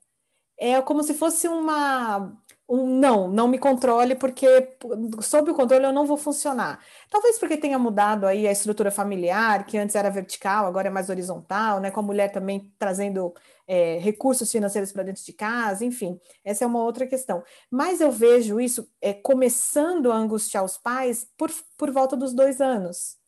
[0.57, 4.75] É como se fosse uma um não, não me controle, porque
[5.21, 6.79] sob o controle eu não vou funcionar.
[7.09, 11.09] Talvez porque tenha mudado aí a estrutura familiar, que antes era vertical, agora é mais
[11.09, 11.91] horizontal, né?
[11.91, 13.33] Com a mulher também trazendo
[13.67, 17.43] é, recursos financeiros para dentro de casa, enfim, essa é uma outra questão.
[17.69, 22.61] Mas eu vejo isso é, começando a angustiar os pais por, por volta dos dois
[22.61, 23.22] anos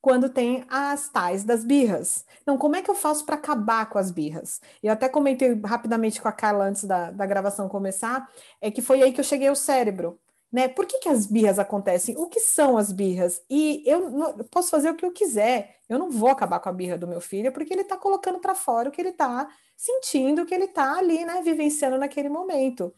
[0.00, 2.24] quando tem as tais das birras.
[2.42, 4.60] Então, como é que eu faço para acabar com as birras?
[4.82, 8.28] Eu até comentei rapidamente com a Carla antes da, da gravação começar,
[8.60, 10.18] é que foi aí que eu cheguei ao cérebro.
[10.52, 10.66] Né?
[10.66, 12.16] Por que, que as birras acontecem?
[12.16, 13.40] O que são as birras?
[13.48, 15.76] E eu, eu posso fazer o que eu quiser.
[15.88, 18.54] Eu não vou acabar com a birra do meu filho, porque ele está colocando para
[18.54, 22.92] fora o que ele está sentindo, o que ele está ali, né, vivenciando naquele momento.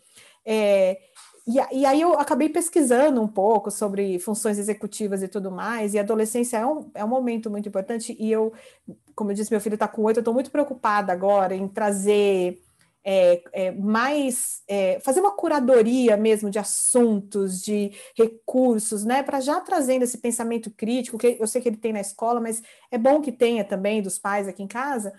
[0.45, 0.99] É,
[1.47, 5.99] e, e, aí eu acabei pesquisando um pouco sobre funções executivas e tudo mais, e
[5.99, 8.53] adolescência é um, é um momento muito importante, e eu,
[9.15, 12.63] como eu disse, meu filho está com oito, eu estou muito preocupada agora em trazer
[13.05, 19.61] é, é, mais, é, fazer uma curadoria mesmo de assuntos, de recursos, né, para já
[19.61, 23.21] trazendo esse pensamento crítico, que eu sei que ele tem na escola, mas é bom
[23.21, 25.13] que tenha também dos pais aqui em casa,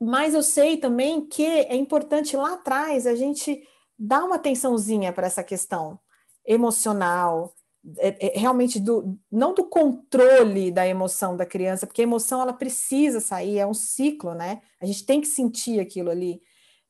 [0.00, 3.66] mas eu sei também que é importante lá atrás a gente
[3.98, 5.98] dá uma atençãozinha para essa questão
[6.46, 7.54] emocional,
[7.98, 12.52] é, é, realmente do não do controle da emoção da criança, porque a emoção ela
[12.52, 14.62] precisa sair, é um ciclo, né?
[14.80, 16.40] A gente tem que sentir aquilo ali.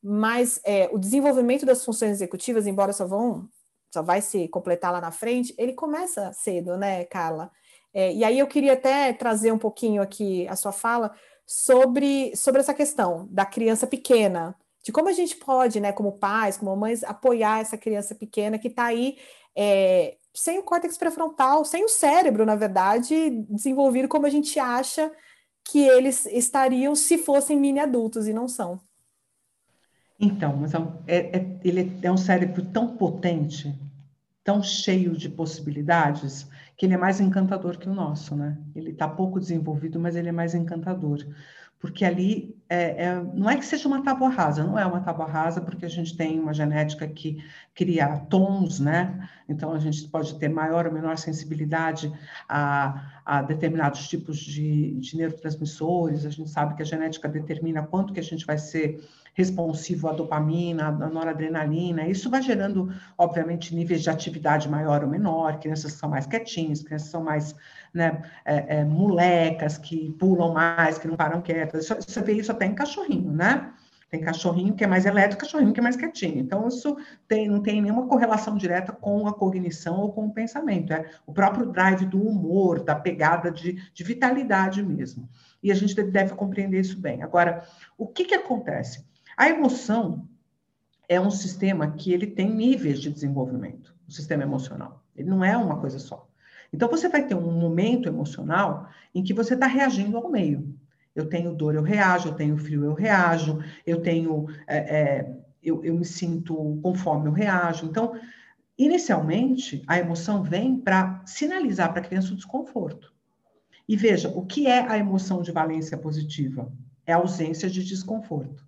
[0.01, 3.49] Mas é, o desenvolvimento das funções executivas, embora só vão
[3.93, 7.49] só vai se completar lá na frente, ele começa cedo, né, Carla?
[7.93, 11.13] É, e aí eu queria até trazer um pouquinho aqui a sua fala
[11.45, 14.53] sobre, sobre essa questão da criança pequena,
[14.85, 18.67] de como a gente pode, né, como pais, como mães, apoiar essa criança pequena que
[18.67, 19.17] está aí
[19.57, 25.11] é, sem o córtex pré-frontal, sem o cérebro, na verdade, desenvolvido como a gente acha
[25.63, 28.79] que eles estariam se fossem mini adultos e não são.
[30.19, 30.71] Então, mas
[31.07, 33.73] é, é, ele é um cérebro tão potente
[34.45, 38.55] tão cheio de possibilidades que ele é mais encantador que o nosso, né?
[38.75, 41.25] Ele está pouco desenvolvido, mas ele é mais encantador
[41.85, 45.27] porque ali é, é, não é que seja uma tábua rasa, não é uma tábua
[45.27, 47.37] rasa, porque a gente tem uma genética que
[47.75, 49.29] cria tons, né?
[49.47, 52.11] Então a gente pode ter maior ou menor sensibilidade
[52.49, 56.25] a, a determinados tipos de, de neurotransmissores.
[56.25, 58.99] A gente sabe que a genética determina quanto que a gente vai ser
[59.35, 62.07] responsivo à dopamina, à noradrenalina.
[62.07, 65.59] Isso vai gerando, obviamente, níveis de atividade maior ou menor.
[65.59, 67.53] Crianças que são mais quietinhas, crianças que são mais
[67.93, 71.87] né, é, é, molecas, que pulam mais, que não param quietas.
[71.87, 73.71] Você vê isso até em cachorrinho, né?
[74.09, 76.39] Tem cachorrinho que é mais elétrico, cachorrinho que é mais quietinho.
[76.39, 76.95] Então, isso
[77.27, 80.93] tem, não tem nenhuma correlação direta com a cognição ou com o pensamento.
[80.93, 85.27] É o próprio drive do humor, da pegada de, de vitalidade mesmo.
[85.61, 87.23] E a gente deve compreender isso bem.
[87.23, 87.63] Agora,
[87.97, 89.03] o que, que acontece?
[89.37, 90.27] A emoção
[91.07, 95.03] é um sistema que ele tem níveis de desenvolvimento, o sistema emocional.
[95.15, 96.27] Ele não é uma coisa só.
[96.71, 100.75] Então, você vai ter um momento emocional em que você está reagindo ao meio.
[101.15, 104.47] Eu tenho dor, eu reajo, eu tenho frio, eu reajo, eu tenho.
[104.67, 107.85] É, é, eu, eu me sinto com fome, eu reajo.
[107.85, 108.19] Então,
[108.77, 113.13] inicialmente, a emoção vem para sinalizar para a criança o desconforto.
[113.87, 116.71] E veja, o que é a emoção de valência positiva?
[117.05, 118.65] É a ausência de desconforto.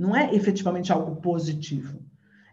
[0.00, 2.02] Não é efetivamente algo positivo.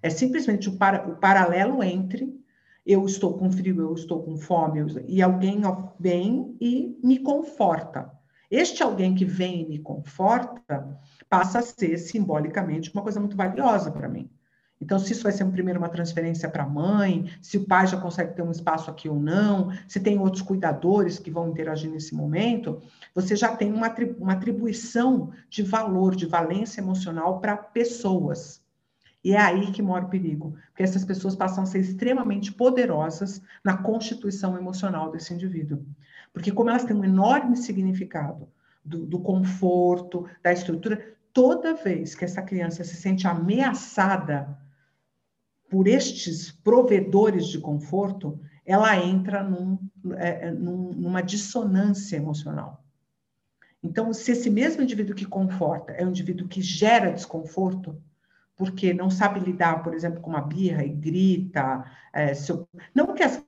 [0.02, 2.38] É simplesmente o, para, o paralelo entre
[2.86, 5.62] eu estou com frio, eu estou com fome, eu, e alguém
[5.98, 8.12] vem e me conforta.
[8.52, 13.92] Este alguém que vem e me conforta passa a ser simbolicamente uma coisa muito valiosa
[13.92, 14.30] para mim.
[14.80, 17.98] Então, se isso vai ser primeiro uma transferência para a mãe, se o pai já
[18.00, 22.14] consegue ter um espaço aqui ou não, se tem outros cuidadores que vão interagir nesse
[22.14, 22.82] momento,
[23.14, 28.62] você já tem uma, uma atribuição de valor, de valência emocional para pessoas.
[29.24, 33.42] E é aí que mora o perigo, porque essas pessoas passam a ser extremamente poderosas
[33.64, 35.84] na constituição emocional desse indivíduo.
[36.32, 38.48] Porque, como elas têm um enorme significado
[38.86, 44.56] do, do conforto, da estrutura, toda vez que essa criança se sente ameaçada
[45.70, 49.78] por estes provedores de conforto, ela entra num,
[50.16, 52.84] é, é, num, numa dissonância emocional.
[53.84, 58.02] Então, se esse mesmo indivíduo que conforta é um indivíduo que gera desconforto,
[58.56, 62.68] porque não sabe lidar, por exemplo, com uma birra e grita, é, seu...
[62.94, 63.44] não que as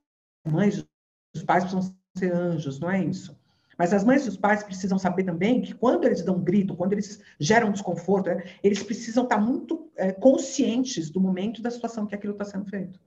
[0.47, 0.85] mães,
[1.33, 3.38] os pais precisam ser anjos, não é isso.
[3.79, 6.75] Mas as mães e os pais precisam saber também que quando eles dão um grito,
[6.75, 12.05] quando eles geram desconforto, né, eles precisam estar muito é, conscientes do momento da situação
[12.05, 12.99] que aquilo está sendo feito.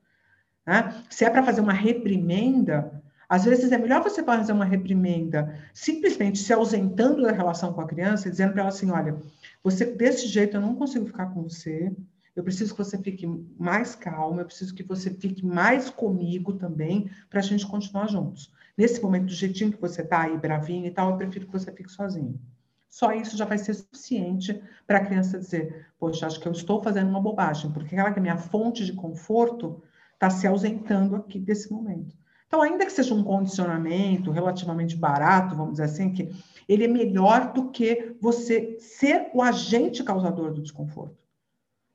[0.67, 0.95] Né?
[1.11, 6.39] Se é para fazer uma reprimenda, às vezes é melhor você fazer uma reprimenda simplesmente
[6.39, 9.19] se ausentando da relação com a criança dizendo para ela assim: olha,
[9.63, 11.95] você desse jeito eu não consigo ficar com você,
[12.35, 13.27] eu preciso que você fique
[13.59, 18.51] mais calma, eu preciso que você fique mais comigo também, para a gente continuar juntos.
[18.77, 21.71] Nesse momento, do jeitinho que você está aí, bravinho e tal, eu prefiro que você
[21.71, 22.41] fique sozinho.
[22.89, 26.83] Só isso já vai ser suficiente para a criança dizer: Poxa, acho que eu estou
[26.83, 29.83] fazendo uma bobagem, porque aquela que é minha fonte de conforto
[30.15, 32.17] está se ausentando aqui desse momento.
[32.47, 36.29] Então, ainda que seja um condicionamento relativamente barato, vamos dizer assim, que
[36.69, 41.22] ele é melhor do que você ser o agente causador do desconforto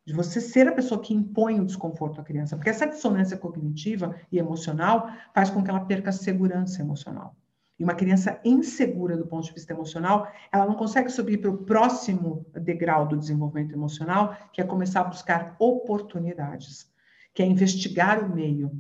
[0.08, 4.16] de você ser a pessoa que impõe o desconforto à criança, porque essa dissonância cognitiva
[4.32, 7.36] e emocional faz com que ela perca a segurança emocional.
[7.78, 11.58] E uma criança insegura do ponto de vista emocional, ela não consegue subir para o
[11.58, 16.90] próximo degrau do desenvolvimento emocional, que é começar a buscar oportunidades,
[17.34, 18.72] que é investigar o meio.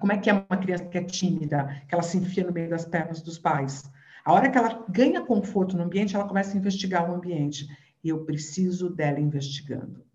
[0.00, 2.70] Como é que é uma criança que é tímida, que ela se enfia no meio
[2.70, 3.82] das pernas dos pais?
[4.24, 7.68] A hora que ela ganha conforto no ambiente, ela começa a investigar o ambiente.
[8.02, 10.07] E eu preciso dela investigando.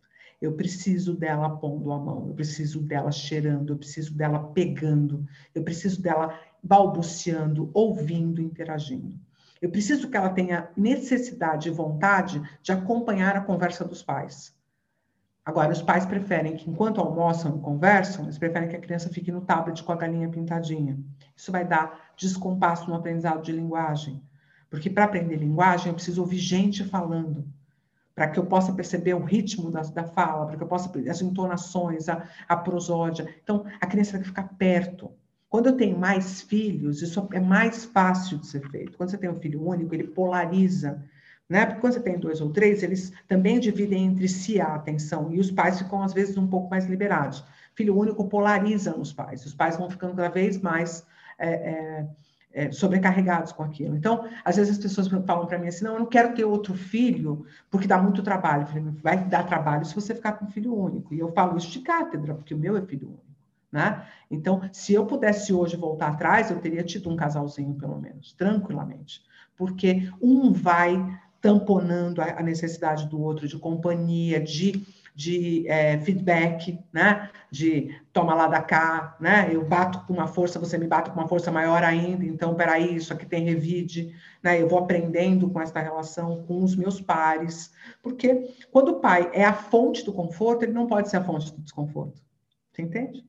[0.44, 5.26] Eu preciso dela pondo a mão, eu preciso dela cheirando, eu preciso dela pegando,
[5.56, 9.18] eu preciso dela balbuciando, ouvindo, interagindo.
[9.62, 14.54] Eu preciso que ela tenha necessidade e vontade de acompanhar a conversa dos pais.
[15.46, 19.32] Agora, os pais preferem que, enquanto almoçam e conversam, eles preferem que a criança fique
[19.32, 21.00] no tablet com a galinha pintadinha.
[21.38, 24.22] Isso vai dar descompasso no aprendizado de linguagem.
[24.70, 27.48] Porque para aprender linguagem, eu preciso ouvir gente falando
[28.16, 31.22] para que eu possa perceber o ritmo da, da fala, para que eu possa as
[31.22, 33.28] entonações, a, a prosódia.
[33.44, 35.12] Então, a criança tem que ficar perto.
[35.50, 38.98] Quando eu tenho mais filhos, isso é mais fácil de ser feito.
[38.98, 41.04] Quando você tem um filho único, ele polariza,
[41.48, 41.66] né?
[41.66, 45.40] Porque quando você tem dois ou três, eles também dividem entre si a atenção e
[45.40, 47.44] os pais ficam às vezes um pouco mais liberados.
[47.76, 49.46] Filho único polariza os pais.
[49.46, 51.06] Os pais vão ficando cada vez mais
[51.38, 52.08] é, é,
[52.54, 53.96] é, sobrecarregados com aquilo.
[53.96, 56.76] Então, às vezes as pessoas falam para mim assim: não, eu não quero ter outro
[56.76, 58.68] filho porque dá muito trabalho.
[58.68, 61.14] Falei, vai dar trabalho se você ficar com um filho único.
[61.14, 63.24] E eu falo isso de cátedra, porque o meu é filho único.
[63.72, 64.06] Né?
[64.30, 69.22] Então, se eu pudesse hoje voltar atrás, eu teria tido um casalzinho, pelo menos, tranquilamente.
[69.58, 70.96] Porque um vai
[71.42, 74.86] tamponando a necessidade do outro de companhia, de,
[75.16, 77.30] de é, feedback, né?
[77.52, 79.50] De toma lá da cá, né?
[79.52, 82.96] Eu bato com uma força, você me bate com uma força maior ainda, então, peraí,
[82.96, 84.62] isso aqui tem revide, né?
[84.62, 89.46] Eu vou aprendendo com essa relação com os meus pares, porque quando o pai é
[89.46, 92.22] a fonte do conforto, ele não pode ser a fonte do desconforto.
[92.72, 93.24] Você entende?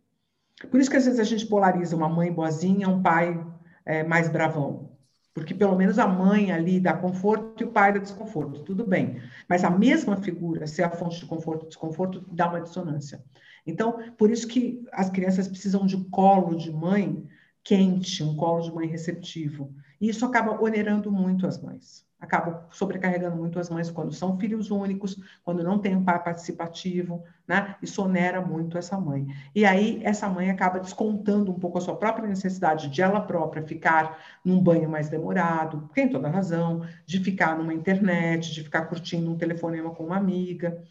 [0.70, 3.44] Por isso que às vezes a gente polariza uma mãe boazinha, um pai
[3.84, 4.93] é, mais bravão.
[5.34, 9.20] Porque pelo menos a mãe ali dá conforto e o pai dá desconforto, tudo bem.
[9.48, 13.22] Mas a mesma figura, ser a fonte de conforto e desconforto, dá uma dissonância.
[13.66, 17.26] Então, por isso que as crianças precisam de colo de mãe
[17.64, 19.74] quente, um colo de mãe receptivo.
[20.00, 24.70] E isso acaba onerando muito as mães acabam sobrecarregando muito as mães quando são filhos
[24.70, 27.76] únicos, quando não tem um pai participativo, né?
[27.80, 29.26] Isso onera muito essa mãe.
[29.54, 33.62] E aí essa mãe acaba descontando um pouco a sua própria necessidade de ela própria
[33.62, 39.30] ficar num banho mais demorado, tem toda razão, de ficar numa internet, de ficar curtindo
[39.30, 40.82] um telefonema com uma amiga,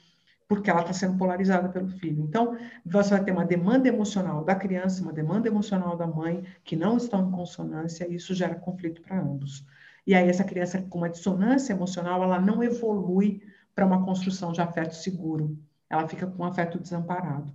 [0.47, 2.23] porque ela está sendo polarizada pelo filho.
[2.23, 6.75] Então, você vai ter uma demanda emocional da criança, uma demanda emocional da mãe, que
[6.75, 9.65] não estão em consonância, e isso gera conflito para ambos.
[10.05, 13.41] E aí essa criança com uma dissonância emocional, ela não evolui
[13.73, 15.57] para uma construção de afeto seguro.
[15.89, 17.53] Ela fica com um afeto desamparado.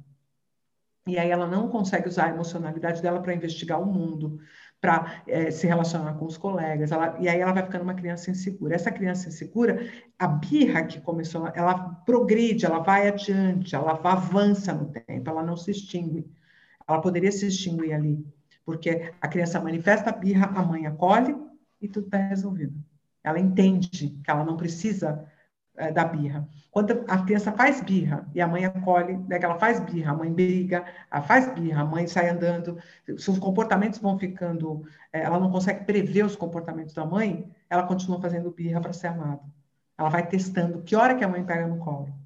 [1.07, 4.39] E aí ela não consegue usar a emocionalidade dela para investigar o mundo,
[4.80, 6.92] para é, se relacionar com os colegas.
[6.92, 8.74] Ela, e aí ela vai ficando uma criança insegura.
[8.74, 11.76] Essa criança insegura, a birra que começou, ela
[12.06, 16.30] progride, ela vai adiante, ela avança no tempo, ela não se extingue.
[16.86, 18.24] Ela poderia se extinguir ali,
[18.64, 21.36] porque a criança manifesta a birra, a mãe acolhe,
[21.80, 22.74] e tudo está resolvido.
[23.22, 23.88] Ela entende
[24.22, 25.26] que ela não precisa
[25.78, 26.48] é, da birra.
[26.70, 30.32] Quando a criança faz birra e a mãe acolhe, né, ela faz birra, a mãe
[30.32, 32.78] briga, ela faz birra, a mãe sai andando,
[33.16, 37.84] se os comportamentos vão ficando, é, ela não consegue prever os comportamentos da mãe, ela
[37.84, 39.40] continua fazendo birra para ser amada.
[39.96, 42.17] Ela vai testando que hora que a mãe pega no colo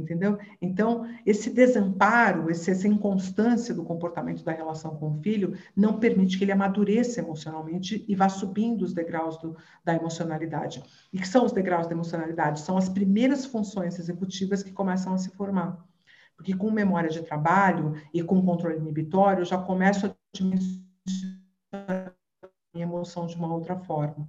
[0.00, 0.38] entendeu?
[0.60, 6.44] Então, esse desamparo, essa inconstância do comportamento da relação com o filho não permite que
[6.44, 10.82] ele amadureça emocionalmente e vá subindo os degraus do, da emocionalidade.
[11.12, 12.60] E que são os degraus da emocionalidade?
[12.60, 15.84] São as primeiras funções executivas que começam a se formar.
[16.36, 22.14] Porque com memória de trabalho e com controle inibitório, eu já começo a dimensionar
[22.74, 24.26] a emoção de uma outra forma.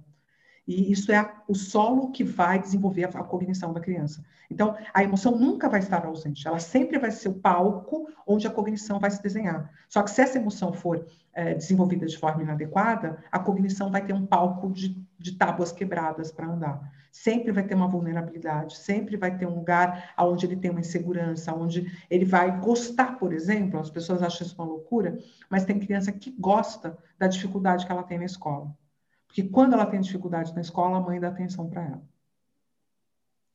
[0.66, 4.24] E isso é o solo que vai desenvolver a, a, cognição da criança.
[4.48, 8.50] Então, a emoção nunca vai estar ausente, ela sempre vai ser o palco onde a
[8.50, 9.70] cognição vai se desenhar.
[9.88, 14.12] Só que se essa emoção for é, desenvolvida de forma inadequada, a cognição vai ter
[14.12, 16.92] um palco de, de tábuas quebradas para andar.
[17.10, 21.54] Sempre vai ter uma vulnerabilidade, sempre vai ter um lugar onde ele tem uma insegurança,
[21.54, 25.18] onde ele vai gostar, por exemplo, as pessoas acham isso uma loucura,
[25.50, 28.72] mas tem criança que gosta da dificuldade que ela tem na escola.
[29.32, 32.02] Porque quando ela tem dificuldade na escola, a mãe dá atenção para ela.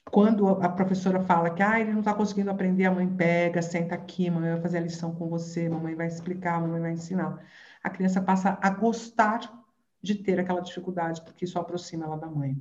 [0.10, 3.94] Quando a professora fala que ah, ele não está conseguindo aprender, a mãe pega, senta
[3.94, 7.46] aqui, a mãe vai fazer a lição com você, mamãe vai explicar, mamãe vai ensinar.
[7.84, 9.64] A criança passa a gostar
[10.02, 12.60] de ter aquela dificuldade, porque isso aproxima ela da mãe.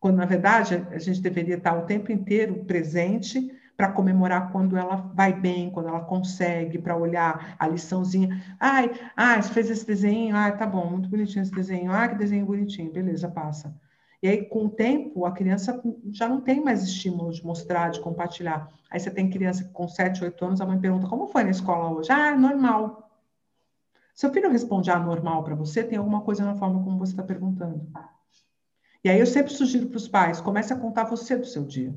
[0.00, 3.48] Quando, na verdade, a gente deveria estar o tempo inteiro presente
[3.80, 8.28] para comemorar quando ela vai bem, quando ela consegue, para olhar a liçãozinha.
[8.60, 12.14] Ai, ai, você fez esse desenho, ai, tá bom, muito bonitinho esse desenho, ah, que
[12.14, 13.74] desenho bonitinho, beleza, passa.
[14.22, 18.00] E aí, com o tempo, a criança já não tem mais estímulo de mostrar, de
[18.00, 18.70] compartilhar.
[18.90, 21.90] Aí você tem criança com 7, 8 anos, a mãe pergunta, como foi na escola
[21.90, 22.12] hoje?
[22.12, 23.10] Ah, normal.
[24.14, 27.22] Seu filho responde, ah, normal para você, tem alguma coisa na forma como você está
[27.22, 27.90] perguntando.
[29.02, 31.96] E aí eu sempre sugiro para os pais, comece a contar você do seu dia.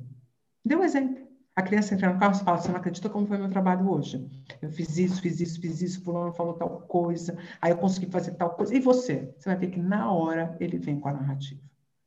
[0.64, 1.23] Dê um exemplo.
[1.56, 4.28] A criança entra no carro e fala: Você não acredita como foi meu trabalho hoje?
[4.62, 8.32] Eu fiz isso, fiz isso, fiz isso, fulano falou tal coisa, aí eu consegui fazer
[8.32, 8.76] tal coisa.
[8.76, 9.34] E você?
[9.38, 11.62] Você vai ver que na hora ele vem com a narrativa.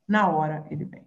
[0.07, 1.05] Na hora ele vem.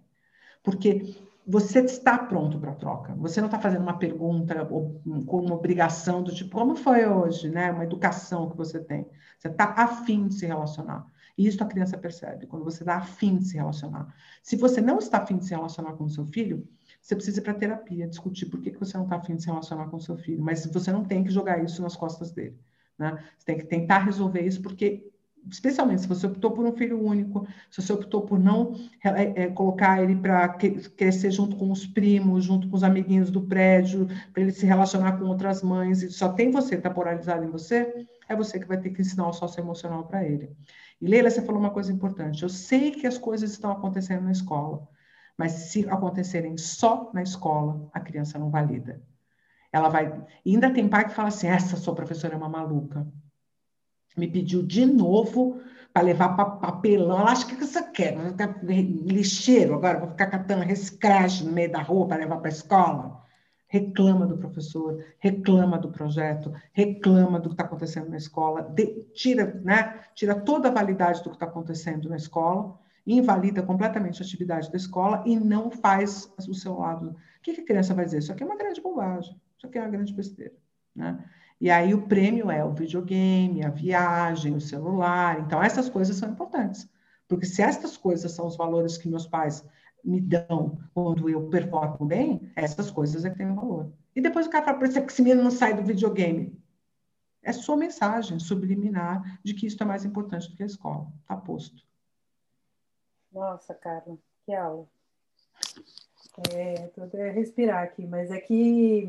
[0.63, 1.15] Porque
[1.45, 3.13] você está pronto para a troca.
[3.15, 7.71] Você não está fazendo uma pergunta com uma obrigação do tipo, como foi hoje, né?
[7.71, 9.07] Uma educação que você tem.
[9.37, 11.05] Você está afim de se relacionar.
[11.37, 14.13] E isso a criança percebe, quando você está afim de se relacionar.
[14.43, 16.67] Se você não está afim de se relacionar com o seu filho,
[17.01, 19.47] você precisa ir para terapia, discutir por que, que você não está afim de se
[19.47, 20.41] relacionar com seu filho.
[20.41, 22.55] Mas você não tem que jogar isso nas costas dele.
[22.97, 23.17] Né?
[23.37, 25.11] Você tem que tentar resolver isso, porque,
[25.49, 29.47] especialmente se você optou por um filho único, se você optou por não é, é,
[29.47, 34.43] colocar ele para crescer junto com os primos, junto com os amiguinhos do prédio, para
[34.43, 38.35] ele se relacionar com outras mães, e só tem você, está polarizado em você, é
[38.35, 40.55] você que vai ter que ensinar o socioemocional para ele.
[41.01, 42.43] E Leila, você falou uma coisa importante.
[42.43, 44.87] Eu sei que as coisas estão acontecendo na escola.
[45.41, 49.01] Mas se acontecerem só na escola, a criança não valida.
[49.73, 50.23] Ela vai.
[50.45, 53.07] E ainda tem pai que fala assim: essa sua professora é uma maluca.
[54.15, 55.59] Me pediu de novo
[55.91, 57.21] para levar papelão.
[57.21, 61.71] Ela acha que você quer, vou ficar lixeiro agora, vou ficar catando reciclagem no meio
[61.71, 63.25] da rua para levar para a escola.
[63.67, 69.59] Reclama do professor, reclama do projeto, reclama do que está acontecendo na escola, de, tira,
[69.63, 74.69] né, tira toda a validade do que está acontecendo na escola, invalida completamente a atividade
[74.71, 77.09] da escola e não faz o seu lado.
[77.09, 78.19] O que, que a criança vai dizer?
[78.19, 80.53] Isso aqui é uma grande bobagem, isso aqui é uma grande besteira.
[80.95, 81.23] Né?
[81.59, 85.39] E aí o prêmio é o videogame, a viagem, o celular.
[85.39, 86.89] Então, essas coisas são importantes.
[87.27, 89.63] Porque se estas coisas são os valores que meus pais
[90.03, 93.93] me dão quando eu performo bem, essas coisas é que têm valor.
[94.15, 96.59] E depois o cara fala, por exemplo, que esse menino não sai do videogame.
[97.43, 101.11] É sua mensagem subliminar de que isso é mais importante do que a escola.
[101.21, 101.83] Está posto.
[103.31, 104.87] Nossa, Carla, que aula.
[106.53, 109.07] É, tudo é respirar aqui, mas é que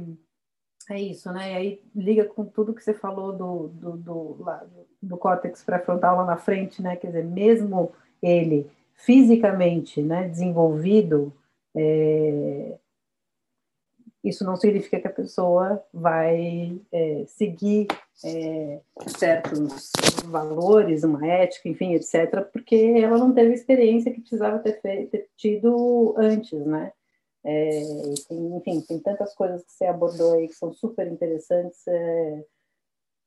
[0.90, 1.52] é isso, né?
[1.52, 4.66] E aí liga com tudo que você falou do, do, do, lá,
[5.00, 6.96] do córtex pré-frontal lá na frente, né?
[6.96, 11.32] Quer dizer, mesmo ele fisicamente né, desenvolvido,
[11.74, 12.78] é,
[14.22, 17.88] isso não significa que a pessoa vai é, seguir
[18.24, 18.80] é,
[19.18, 19.90] certos
[20.26, 25.10] valores, uma ética, enfim, etc., porque ela não teve a experiência que precisava ter, feito,
[25.10, 26.92] ter tido antes, né?
[27.44, 27.82] É,
[28.28, 32.44] tem, enfim, tem tantas coisas que você abordou aí que são super interessantes, é,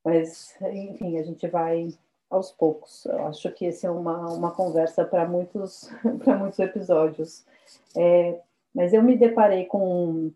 [0.04, 1.90] mas, enfim, a gente vai
[2.30, 3.06] aos poucos.
[3.06, 5.90] Eu acho que esse é uma, uma conversa para muitos,
[6.40, 7.46] muitos episódios.
[7.98, 8.40] É,
[8.74, 10.32] mas eu me deparei com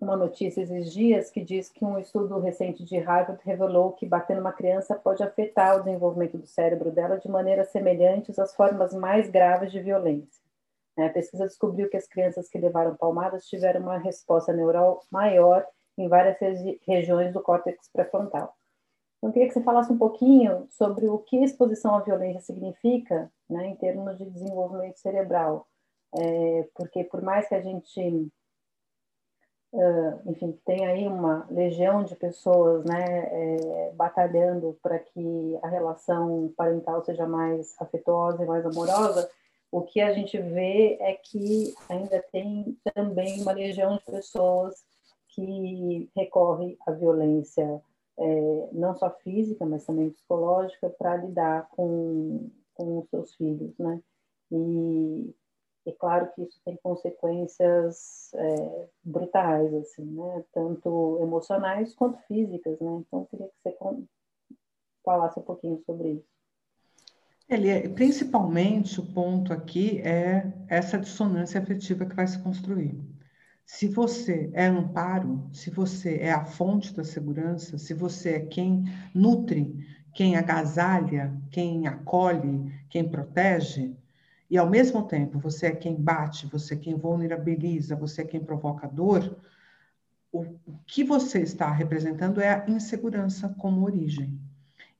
[0.00, 4.36] uma notícia esses dias que diz que um estudo recente de Harvard revelou que bater
[4.36, 9.28] numa criança pode afetar o desenvolvimento do cérebro dela de maneiras semelhantes às formas mais
[9.28, 10.42] graves de violência.
[10.96, 11.06] Né?
[11.06, 16.08] A pesquisa descobriu que as crianças que levaram palmadas tiveram uma resposta neural maior em
[16.08, 18.54] várias regi regiões do córtex pré-frontal.
[19.18, 23.30] Então, eu queria que você falasse um pouquinho sobre o que exposição à violência significa,
[23.50, 25.66] né, em termos de desenvolvimento cerebral.
[26.16, 28.30] É, porque, por mais que a gente,
[29.72, 36.52] uh, enfim, tenha aí uma legião de pessoas né, é, batalhando para que a relação
[36.56, 39.30] parental seja mais afetuosa e mais amorosa,
[39.70, 44.82] o que a gente vê é que ainda tem também uma legião de pessoas
[45.28, 47.82] que recorre à violência,
[48.18, 54.00] é, não só física, mas também psicológica, para lidar com, com os seus filhos, né?
[54.50, 55.34] E
[55.90, 60.44] é claro que isso tem consequências é, brutais, assim, né?
[60.52, 63.02] Tanto emocionais quanto físicas, né?
[63.06, 63.76] Então, queria que você
[65.04, 66.38] falasse um pouquinho sobre isso.
[67.48, 73.00] Ele é, principalmente o ponto aqui é essa dissonância afetiva que vai se construir.
[73.64, 78.84] Se você é amparo, se você é a fonte da segurança, se você é quem
[79.14, 79.74] nutre,
[80.14, 83.94] quem agasalha, quem acolhe, quem protege,
[84.50, 88.40] e ao mesmo tempo você é quem bate, você é quem vulnerabiliza, você é quem
[88.40, 89.36] provoca dor,
[90.32, 90.44] o,
[90.86, 94.38] que você está representando é a insegurança como origem.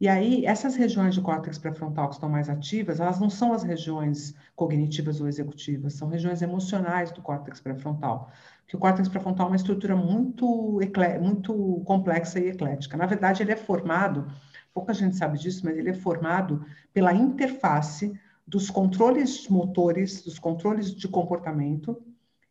[0.01, 3.65] E aí, essas regiões de córtex pré-frontal que estão mais ativas, elas não são as
[3.65, 8.31] regiões cognitivas ou executivas, são regiões emocionais do córtex pré-frontal.
[8.67, 10.79] Que o córtex pré-frontal é uma estrutura muito,
[11.21, 12.97] muito complexa e eclética.
[12.97, 14.31] Na verdade, ele é formado,
[14.73, 18.17] pouca gente sabe disso, mas ele é formado pela interface
[18.49, 22.03] dos controles motores, dos controles de comportamento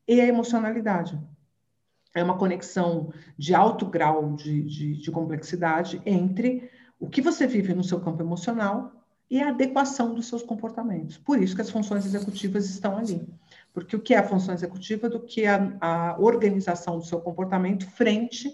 [0.08, 1.20] e a emocionalidade.
[2.14, 6.70] É uma conexão de alto grau de, de, de complexidade entre
[7.00, 8.92] o que você vive no seu campo emocional
[9.30, 11.18] e a adequação dos seus comportamentos.
[11.18, 13.28] Por isso que as funções executivas estão ali.
[13.74, 17.90] Porque o que é a função executiva do que a, a organização do seu comportamento
[17.90, 18.52] frente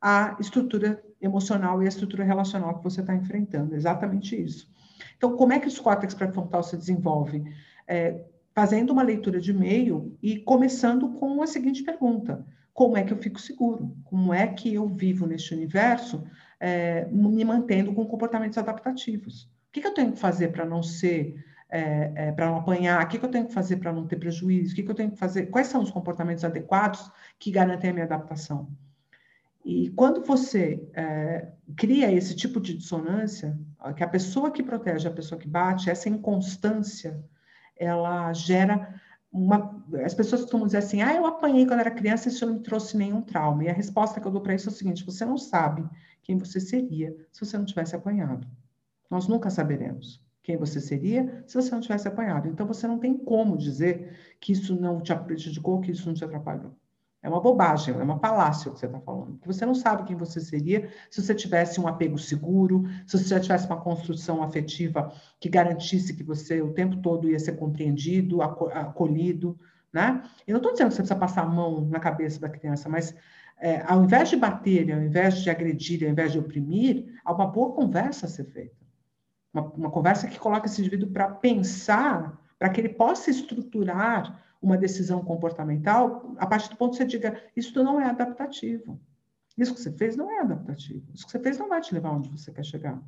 [0.00, 3.74] à estrutura emocional e à estrutura relacional que você está enfrentando.
[3.74, 4.74] Exatamente isso.
[5.16, 7.42] Então, como é que os córtex pré-frontal se desenvolve?
[7.86, 8.24] É,
[8.54, 13.18] fazendo uma leitura de meio e começando com a seguinte pergunta: como é que eu
[13.18, 13.96] fico seguro?
[14.04, 16.24] Como é que eu vivo neste universo
[16.60, 19.44] é, me mantendo com comportamentos adaptativos.
[19.44, 23.04] O que, que eu tenho que fazer para não ser, é, é, para não apanhar?
[23.04, 24.72] O que, que eu tenho que fazer para não ter prejuízo?
[24.72, 25.46] O que, que eu tenho que fazer?
[25.46, 28.68] Quais são os comportamentos adequados que garantem a minha adaptação?
[29.66, 33.58] E quando você é, cria esse tipo de dissonância,
[33.96, 37.20] que a pessoa que protege, a pessoa que bate, essa inconstância,
[37.76, 38.94] ela gera
[39.32, 39.84] uma.
[40.04, 42.96] As pessoas costumam dizer assim: ah, eu apanhei quando era criança, isso não me trouxe
[42.96, 43.64] nenhum trauma.
[43.64, 45.84] E a resposta que eu dou para isso é o seguinte: você não sabe
[46.22, 48.46] quem você seria se você não tivesse apanhado.
[49.10, 52.46] Nós nunca saberemos quem você seria se você não tivesse apanhado.
[52.46, 56.24] Então, você não tem como dizer que isso não te prejudicou, que isso não te
[56.24, 56.72] atrapalhou.
[57.26, 59.40] É uma bobagem, é uma falácia o que você está falando.
[59.44, 63.40] Você não sabe quem você seria se você tivesse um apego seguro, se você já
[63.40, 69.58] tivesse uma construção afetiva que garantisse que você o tempo todo ia ser compreendido, acolhido,
[69.92, 70.22] né?
[70.46, 73.12] Eu não estou dizendo que você precisa passar a mão na cabeça da criança, mas
[73.58, 77.48] é, ao invés de bater, ao invés de agredir, ao invés de oprimir, há uma
[77.48, 78.76] boa conversa a ser feita.
[79.52, 84.76] Uma, uma conversa que coloca esse indivíduo para pensar, para que ele possa estruturar uma
[84.76, 89.00] decisão comportamental a partir do ponto que você diga: isso não é adaptativo.
[89.56, 91.04] Isso que você fez não é adaptativo.
[91.14, 93.02] Isso que você fez não vai te levar onde você quer chegar.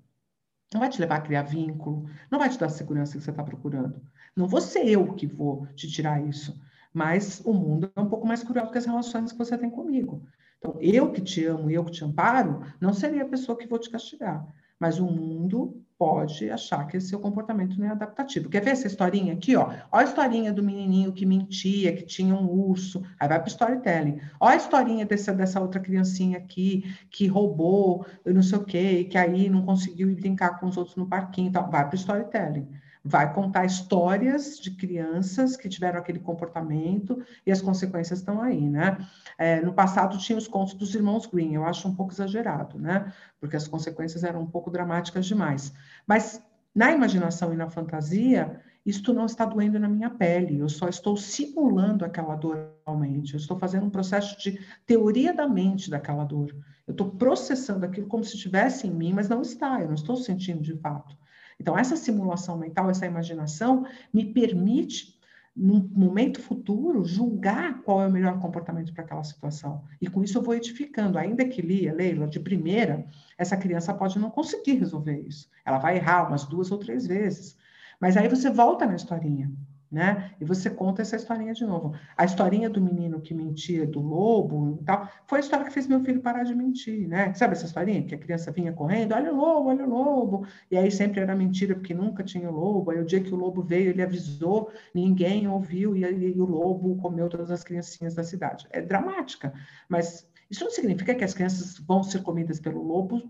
[0.72, 3.30] Não vai te levar a criar vínculo, não vai te dar a segurança que você
[3.30, 4.00] está procurando.
[4.36, 6.60] Não vou ser eu que vou te tirar isso,
[6.92, 9.70] mas o mundo é um pouco mais cruel do que as relações que você tem
[9.70, 10.22] comigo.
[10.58, 13.78] Então, eu que te amo, eu que te amparo, não seria a pessoa que vou
[13.78, 14.46] te castigar.
[14.78, 18.48] Mas o mundo pode achar que esse seu comportamento não é adaptativo.
[18.48, 19.68] Quer ver essa historinha aqui, ó?
[19.90, 23.02] Olha a historinha do menininho que mentia, que tinha um urso.
[23.18, 24.20] Aí vai para o storytelling.
[24.38, 29.04] Olha a historinha dessa, dessa outra criancinha aqui, que roubou, eu não sei o quê,
[29.04, 31.48] que aí não conseguiu brincar com os outros no parquinho.
[31.48, 32.68] Então, vai para o storytelling
[33.04, 38.98] vai contar histórias de crianças que tiveram aquele comportamento e as consequências estão aí, né?
[39.38, 43.12] É, no passado tinha os contos dos irmãos Green, eu acho um pouco exagerado, né?
[43.40, 45.72] Porque as consequências eram um pouco dramáticas demais.
[46.06, 46.42] Mas
[46.74, 51.16] na imaginação e na fantasia, isto não está doendo na minha pele, eu só estou
[51.16, 56.54] simulando aquela dor realmente, eu estou fazendo um processo de teoria da mente daquela dor.
[56.86, 60.16] Eu estou processando aquilo como se estivesse em mim, mas não está, eu não estou
[60.16, 61.14] sentindo de fato.
[61.60, 65.18] Então, essa simulação mental, essa imaginação, me permite,
[65.54, 69.84] num momento futuro, julgar qual é o melhor comportamento para aquela situação.
[70.00, 71.18] E com isso eu vou edificando.
[71.18, 73.04] Ainda que Lia, Leila, de primeira,
[73.36, 75.50] essa criança pode não conseguir resolver isso.
[75.64, 77.56] Ela vai errar umas duas ou três vezes.
[78.00, 79.50] Mas aí você volta na historinha
[79.90, 80.32] né?
[80.40, 81.94] E você conta essa historinha de novo.
[82.16, 85.86] A historinha do menino que mentia do lobo e tal, foi a história que fez
[85.86, 87.32] meu filho parar de mentir, né?
[87.34, 88.02] Sabe essa historinha?
[88.02, 90.46] Que a criança vinha correndo, olha o lobo, olha o lobo.
[90.70, 92.90] E aí sempre era mentira, porque nunca tinha lobo.
[92.90, 96.44] Aí o dia que o lobo veio, ele avisou, ninguém ouviu, e, aí, e o
[96.44, 98.66] lobo comeu todas as criancinhas da cidade.
[98.70, 99.52] É dramática,
[99.88, 103.22] mas isso não significa que as crianças vão ser comidas pelo lobo,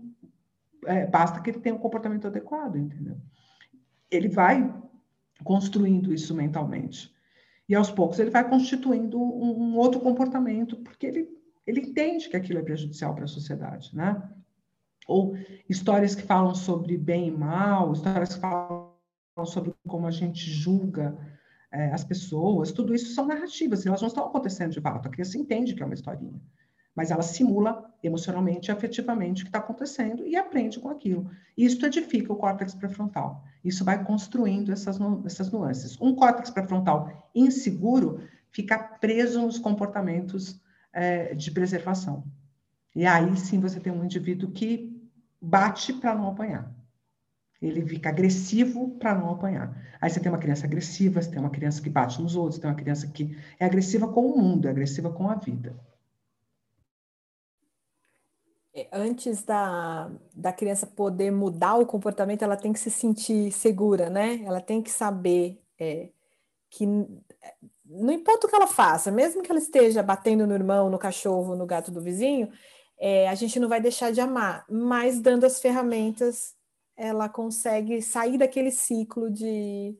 [0.85, 3.17] é, basta que ele tenha um comportamento adequado, entendeu?
[4.09, 4.73] Ele vai
[5.43, 7.13] construindo isso mentalmente.
[7.67, 11.29] E aos poucos ele vai constituindo um, um outro comportamento, porque ele,
[11.65, 14.21] ele entende que aquilo é prejudicial para a sociedade, né?
[15.07, 15.35] Ou
[15.67, 18.93] histórias que falam sobre bem e mal, histórias que falam
[19.45, 21.17] sobre como a gente julga
[21.71, 25.07] é, as pessoas, tudo isso são narrativas, elas não estão acontecendo de fato.
[25.07, 26.39] A criança entende que é uma historinha
[26.99, 31.31] mas ela simula emocionalmente e afetivamente o que está acontecendo e aprende com aquilo.
[31.57, 33.41] Isso edifica o córtex pré-frontal.
[33.63, 35.97] Isso vai construindo essas, essas nuances.
[36.01, 38.19] Um córtex pré-frontal inseguro
[38.51, 40.59] fica preso nos comportamentos
[40.91, 42.25] é, de preservação.
[42.93, 45.01] E aí sim você tem um indivíduo que
[45.41, 46.69] bate para não apanhar.
[47.61, 49.73] Ele fica agressivo para não apanhar.
[50.01, 52.69] Aí você tem uma criança agressiva, você tem uma criança que bate nos outros, tem
[52.69, 55.73] uma criança que é agressiva com o mundo, é agressiva com a vida.
[58.91, 64.09] É, antes da, da criança poder mudar o comportamento, ela tem que se sentir segura,
[64.09, 64.41] né?
[64.43, 66.09] Ela tem que saber é,
[66.69, 66.85] que
[67.85, 71.55] não importa o que ela faça, mesmo que ela esteja batendo no irmão, no cachorro,
[71.55, 72.51] no gato do vizinho,
[72.99, 76.55] é, a gente não vai deixar de amar, mas dando as ferramentas,
[76.95, 79.97] ela consegue sair daquele ciclo de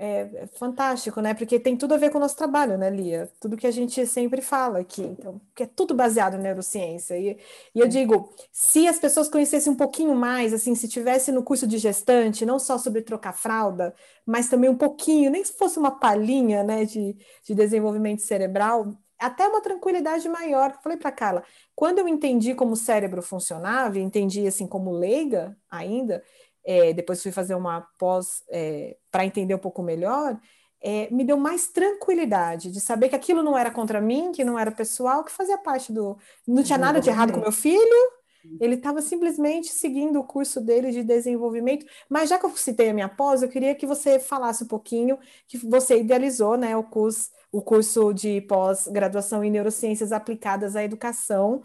[0.00, 1.34] é, é, fantástico, né?
[1.34, 3.28] Porque tem tudo a ver com o nosso trabalho, né, Lia?
[3.40, 5.02] Tudo que a gente sempre fala aqui.
[5.02, 7.18] Então, que é tudo baseado em neurociência.
[7.18, 7.36] E,
[7.74, 11.66] e eu digo, se as pessoas conhecessem um pouquinho mais, assim, se tivesse no curso
[11.66, 13.92] de gestante, não só sobre trocar fralda,
[14.24, 19.48] mas também um pouquinho, nem se fosse uma palhinha, né, de, de desenvolvimento cerebral, até
[19.48, 20.70] uma tranquilidade maior.
[20.70, 21.42] Eu falei para Carla,
[21.74, 26.22] quando eu entendi como o cérebro funcionava, entendi assim como leiga ainda,
[26.68, 30.38] é, depois fui fazer uma pós é, para entender um pouco melhor,
[30.82, 34.58] é, me deu mais tranquilidade de saber que aquilo não era contra mim, que não
[34.58, 36.18] era pessoal, que fazia parte do.
[36.46, 38.12] Não tinha nada de errado com meu filho,
[38.60, 41.86] ele estava simplesmente seguindo o curso dele de desenvolvimento.
[42.06, 45.18] Mas já que eu citei a minha pós, eu queria que você falasse um pouquinho
[45.48, 51.62] que você idealizou né, o curso, o curso de pós-graduação em neurociências aplicadas à educação.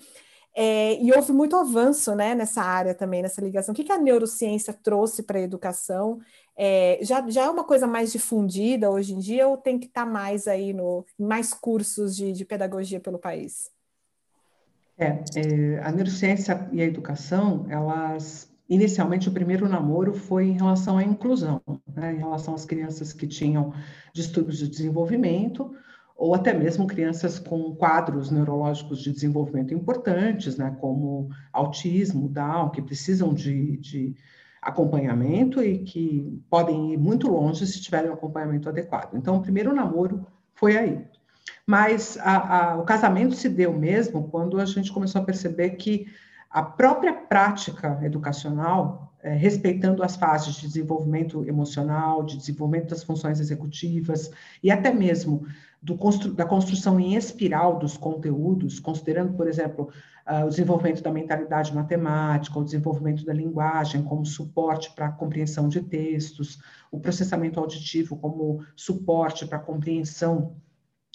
[0.55, 3.73] É, e houve muito avanço né, nessa área também, nessa ligação.
[3.73, 6.19] O que, que a neurociência trouxe para a educação?
[6.55, 10.05] É, já, já é uma coisa mais difundida hoje em dia ou tem que estar
[10.05, 13.71] tá mais aí no mais cursos de, de pedagogia pelo país?
[14.95, 20.97] É, é, a neurociência e a educação, elas inicialmente o primeiro namoro foi em relação
[20.97, 21.61] à inclusão,
[21.95, 23.73] né, em relação às crianças que tinham
[24.13, 25.75] distúrbios de desenvolvimento
[26.15, 32.81] ou até mesmo crianças com quadros neurológicos de desenvolvimento importantes, né, como autismo, Down, que
[32.81, 34.15] precisam de, de
[34.61, 39.15] acompanhamento e que podem ir muito longe se tiverem um acompanhamento adequado.
[39.15, 41.05] Então, o primeiro namoro foi aí.
[41.65, 46.07] Mas a, a, o casamento se deu mesmo quando a gente começou a perceber que
[46.49, 53.39] a própria prática educacional, é, respeitando as fases de desenvolvimento emocional, de desenvolvimento das funções
[53.39, 54.29] executivas
[54.61, 55.47] e até mesmo
[55.97, 59.89] constru da construção em espiral dos conteúdos, considerando, por exemplo,
[60.25, 65.67] uh, o desenvolvimento da mentalidade matemática, o desenvolvimento da linguagem como suporte para a compreensão
[65.67, 66.59] de textos,
[66.89, 70.55] o processamento auditivo como suporte para a compreensão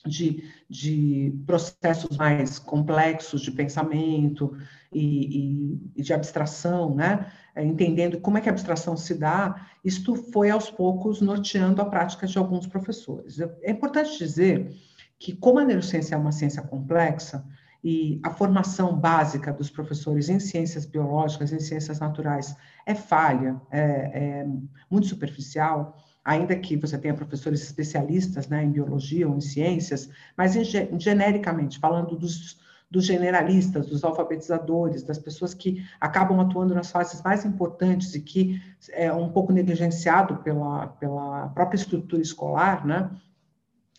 [0.06, 4.56] de, de processos mais complexos de pensamento
[4.92, 7.30] e, e, e, de abstração, né?
[7.54, 11.86] É, entendendo como é que a abstração se dá, isto foi aos poucos norteando a
[11.86, 13.38] prática de alguns professores.
[13.62, 14.72] É importante dizer
[15.18, 17.44] que, como a neurociência é uma ciência complexa,
[17.82, 24.40] e a formação básica dos professores em ciências biológicas, em ciências naturais, é falha, é,
[24.40, 24.46] é
[24.90, 25.96] muito superficial,
[26.28, 30.62] ainda que você tenha professores especialistas né, em biologia ou em ciências, mas em,
[31.00, 32.58] genericamente, falando dos,
[32.90, 38.60] dos generalistas, dos alfabetizadores, das pessoas que acabam atuando nas fases mais importantes e que
[38.90, 43.10] é um pouco negligenciado pela, pela própria estrutura escolar, né?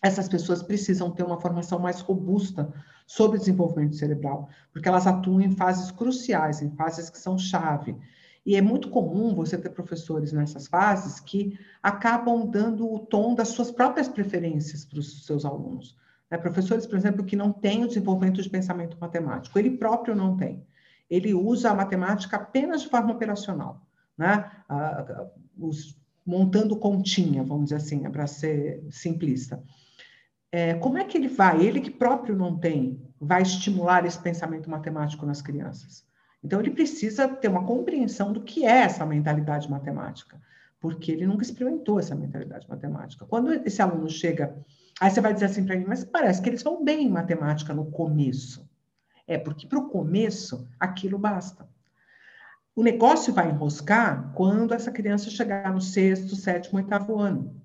[0.00, 2.72] Essas pessoas precisam ter uma formação mais robusta
[3.08, 7.96] sobre desenvolvimento cerebral, porque elas atuam em fases cruciais, em fases que são chave.
[8.44, 13.48] E é muito comum você ter professores nessas fases que acabam dando o tom das
[13.48, 15.96] suas próprias preferências para os seus alunos.
[16.30, 16.38] Né?
[16.38, 20.64] Professores, por exemplo, que não têm o desenvolvimento de pensamento matemático, ele próprio não tem.
[21.08, 23.86] Ele usa a matemática apenas de forma operacional,
[24.16, 24.50] né?
[25.58, 29.62] os, montando continha, vamos dizer assim, é para ser simplista.
[30.52, 34.70] É, como é que ele vai, ele que próprio não tem, vai estimular esse pensamento
[34.70, 36.04] matemático nas crianças?
[36.42, 40.40] Então, ele precisa ter uma compreensão do que é essa mentalidade matemática,
[40.80, 43.26] porque ele nunca experimentou essa mentalidade matemática.
[43.26, 44.56] Quando esse aluno chega,
[45.00, 47.74] aí você vai dizer assim para ele, mas parece que eles vão bem em matemática
[47.74, 48.68] no começo.
[49.26, 51.68] É porque para o começo aquilo basta.
[52.74, 57.60] O negócio vai enroscar quando essa criança chegar no sexto, sétimo, oitavo ano.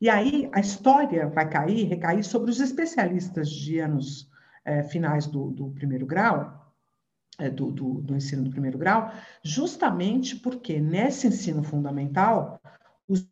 [0.00, 4.30] E aí a história vai cair, recair sobre os especialistas de anos
[4.64, 6.59] é, finais do, do primeiro grau,
[7.48, 9.12] do, do, do, ensino do primeiro grau,
[9.42, 12.60] justamente porque nesse ensino fundamental,
[13.08, 13.26] os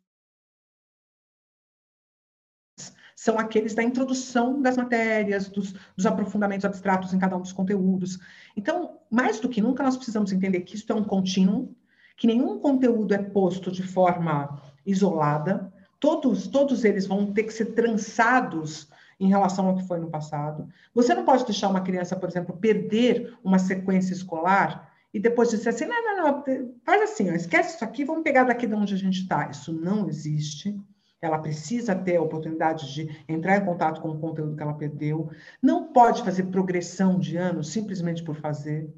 [3.15, 8.17] são aqueles da introdução das matérias, dos, dos, aprofundamentos abstratos em cada um dos conteúdos.
[8.55, 11.75] Então, mais do que nunca, nós precisamos entender que isso é um contínuo,
[12.15, 17.73] que nenhum conteúdo é posto de forma isolada, todos, todos eles vão ter que ser
[17.73, 18.88] trançados
[19.19, 20.67] em relação ao que foi no passado.
[20.93, 25.69] Você não pode deixar uma criança, por exemplo, perder uma sequência escolar e depois dizer
[25.69, 28.93] assim, não, não, não, faz assim, ó, esquece isso aqui, vamos pegar daqui de onde
[28.93, 29.49] a gente está.
[29.49, 30.79] Isso não existe.
[31.21, 35.29] Ela precisa ter a oportunidade de entrar em contato com o conteúdo que ela perdeu.
[35.61, 38.89] Não pode fazer progressão de ano simplesmente por fazer.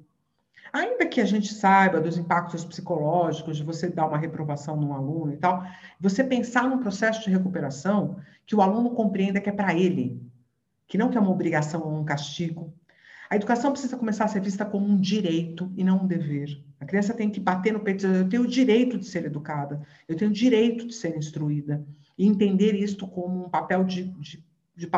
[0.73, 5.33] Ainda que a gente saiba dos impactos psicológicos de você dar uma reprovação num aluno
[5.33, 5.65] e tal,
[5.99, 10.21] você pensar num processo de recuperação que o aluno compreenda que é para ele,
[10.87, 12.73] que não que é uma obrigação ou um castigo.
[13.29, 16.61] A educação precisa começar a ser vista como um direito e não um dever.
[16.79, 19.25] A criança tem que bater no peito e dizer: eu tenho o direito de ser
[19.25, 21.85] educada, eu tenho o direito de ser instruída,
[22.17, 24.43] e entender isto como um papel de, de,
[24.75, 24.89] de,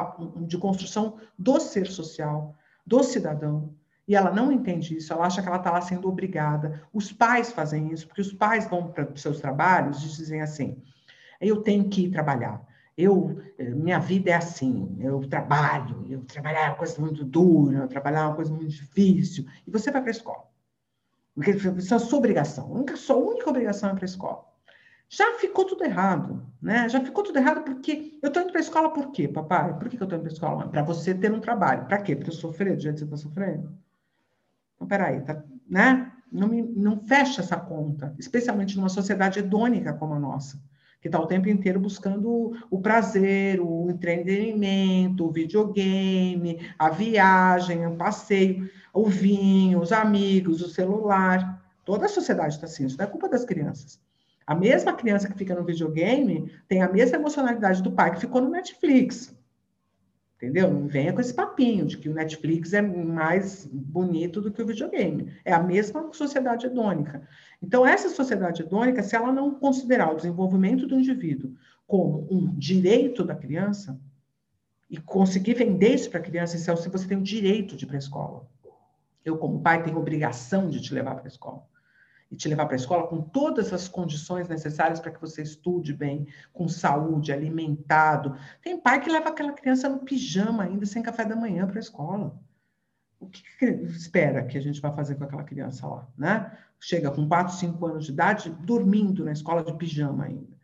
[0.47, 2.55] de construção do ser social,
[2.85, 3.73] do cidadão,
[4.07, 6.83] e ela não entende isso, ela acha que ela está lá sendo obrigada.
[6.93, 10.81] Os pais fazem isso, porque os pais vão para os seus trabalhos e dizem assim:
[11.39, 12.65] eu tenho que ir trabalhar.
[12.97, 17.87] Eu, eh, minha vida é assim, eu trabalho, eu trabalhar é uma coisa muito dura,
[17.87, 20.43] trabalhar é uma coisa muito difícil, e você vai para a escola.
[21.33, 22.65] Porque isso é a sua obrigação.
[22.65, 24.45] A única, sua única obrigação é para a escola.
[25.09, 26.87] Já ficou tudo errado, né?
[26.89, 29.77] Já ficou tudo errado porque eu estou indo para a escola por quê, papai?
[29.77, 30.69] Por que, que eu estou indo para a escola?
[30.69, 31.85] Para você ter um trabalho.
[31.87, 32.15] Para quê?
[32.15, 33.82] Para eu sofrer do jeito que você está sofrendo?
[34.83, 36.11] Então, peraí, tá, né?
[36.31, 40.59] Não, me, não fecha essa conta, especialmente numa sociedade hedônica como a nossa,
[40.99, 47.95] que está o tempo inteiro buscando o prazer, o entretenimento, o videogame, a viagem, o
[47.95, 51.61] passeio, o vinho, os amigos, o celular.
[51.85, 53.99] Toda a sociedade está assim, isso não é culpa das crianças.
[54.45, 58.41] A mesma criança que fica no videogame tem a mesma emocionalidade do pai que ficou
[58.41, 59.33] no Netflix.
[60.43, 60.69] Entendeu?
[60.69, 64.65] Não venha com esse papinho de que o Netflix é mais bonito do que o
[64.65, 65.31] videogame.
[65.45, 67.25] É a mesma sociedade hedônica.
[67.61, 71.55] Então, essa sociedade hedônica, se ela não considerar o desenvolvimento do indivíduo
[71.87, 73.97] como um direito da criança,
[74.89, 77.95] e conseguir vender isso para a criança, se você tem o direito de ir para
[77.95, 78.45] a escola.
[79.23, 81.63] Eu, como pai, tenho obrigação de te levar para a escola.
[82.33, 85.93] E te levar para a escola com todas as condições necessárias para que você estude
[85.93, 88.35] bem, com saúde, alimentado.
[88.59, 91.79] Tem pai que leva aquela criança no pijama ainda, sem café da manhã para a
[91.79, 92.35] escola.
[93.19, 96.57] O que, que espera que a gente vai fazer com aquela criança lá, né?
[96.79, 100.57] Chega com 4, 5 anos de idade, dormindo na escola de pijama ainda.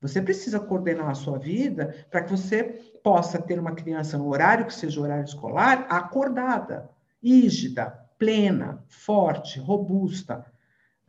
[0.00, 2.64] Você precisa coordenar a sua vida para que você
[3.04, 6.88] possa ter uma criança no horário que seja horário escolar acordada
[7.22, 10.44] rígida, plena, forte, robusta.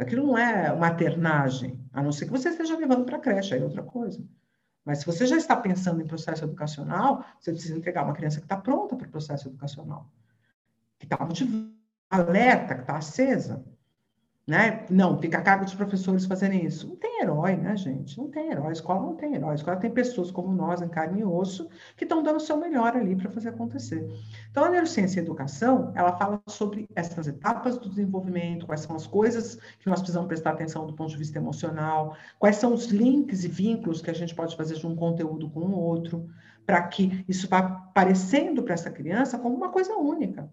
[0.01, 3.61] Aquilo não é maternagem, a não ser que você esteja levando para a creche, aí
[3.61, 4.19] é outra coisa.
[4.83, 8.45] Mas se você já está pensando em processo educacional, você precisa entregar uma criança que
[8.45, 10.11] está pronta para o processo educacional,
[10.97, 11.17] que está
[12.09, 13.63] alerta, que está acesa.
[14.47, 14.87] Né?
[14.89, 16.87] Não, fica a cargo dos professores fazerem isso.
[16.87, 18.17] Não tem herói, né, gente?
[18.17, 18.69] Não tem herói.
[18.69, 19.51] A escola não tem herói.
[19.51, 22.57] A escola tem pessoas como nós, em carne e osso, que estão dando o seu
[22.57, 24.09] melhor ali para fazer acontecer.
[24.49, 28.95] Então, a neurociência e a educação, ela fala sobre essas etapas do desenvolvimento, quais são
[28.95, 32.87] as coisas que nós precisamos prestar atenção do ponto de vista emocional, quais são os
[32.87, 36.27] links e vínculos que a gente pode fazer de um conteúdo com o outro,
[36.65, 40.49] para que isso vá aparecendo para essa criança como uma coisa única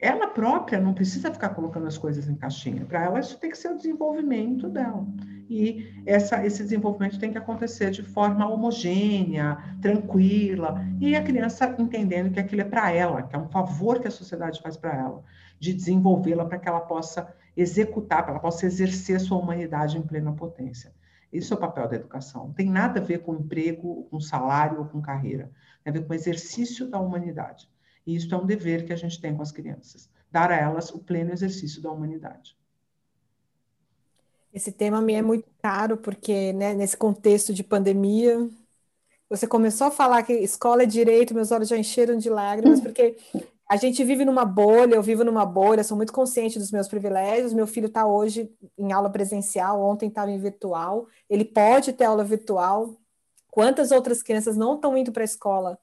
[0.00, 2.86] ela própria não precisa ficar colocando as coisas em caixinha.
[2.86, 5.06] Para ela, isso tem que ser o desenvolvimento dela.
[5.48, 12.32] E essa, esse desenvolvimento tem que acontecer de forma homogênea, tranquila, e a criança entendendo
[12.32, 15.22] que aquilo é para ela, que é um favor que a sociedade faz para ela,
[15.58, 20.02] de desenvolvê-la para que ela possa executar, para ela possa exercer a sua humanidade em
[20.02, 20.92] plena potência.
[21.32, 22.46] Esse é o papel da educação.
[22.46, 25.50] Não tem nada a ver com emprego, com salário ou com carreira.
[25.84, 27.68] Tem a ver com o exercício da humanidade.
[28.10, 30.90] E isso é um dever que a gente tem com as crianças, dar a elas
[30.90, 32.56] o pleno exercício da humanidade.
[34.52, 38.50] Esse tema me é muito caro, porque né, nesse contexto de pandemia,
[39.28, 43.16] você começou a falar que escola é direito, meus olhos já encheram de lágrimas, porque
[43.68, 47.52] a gente vive numa bolha, eu vivo numa bolha, sou muito consciente dos meus privilégios.
[47.52, 52.24] Meu filho está hoje em aula presencial, ontem estava em virtual, ele pode ter aula
[52.24, 52.96] virtual.
[53.48, 55.78] Quantas outras crianças não estão indo para a escola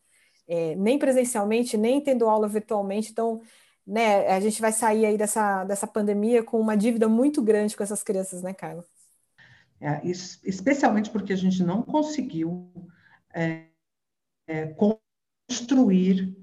[0.47, 3.11] é, nem presencialmente, nem tendo aula virtualmente.
[3.11, 3.41] Então,
[3.85, 7.83] né, a gente vai sair aí dessa, dessa pandemia com uma dívida muito grande com
[7.83, 8.85] essas crianças, né, Carla?
[9.79, 12.67] É, especialmente porque a gente não conseguiu
[13.33, 13.65] é,
[14.47, 14.73] é
[15.47, 16.35] construir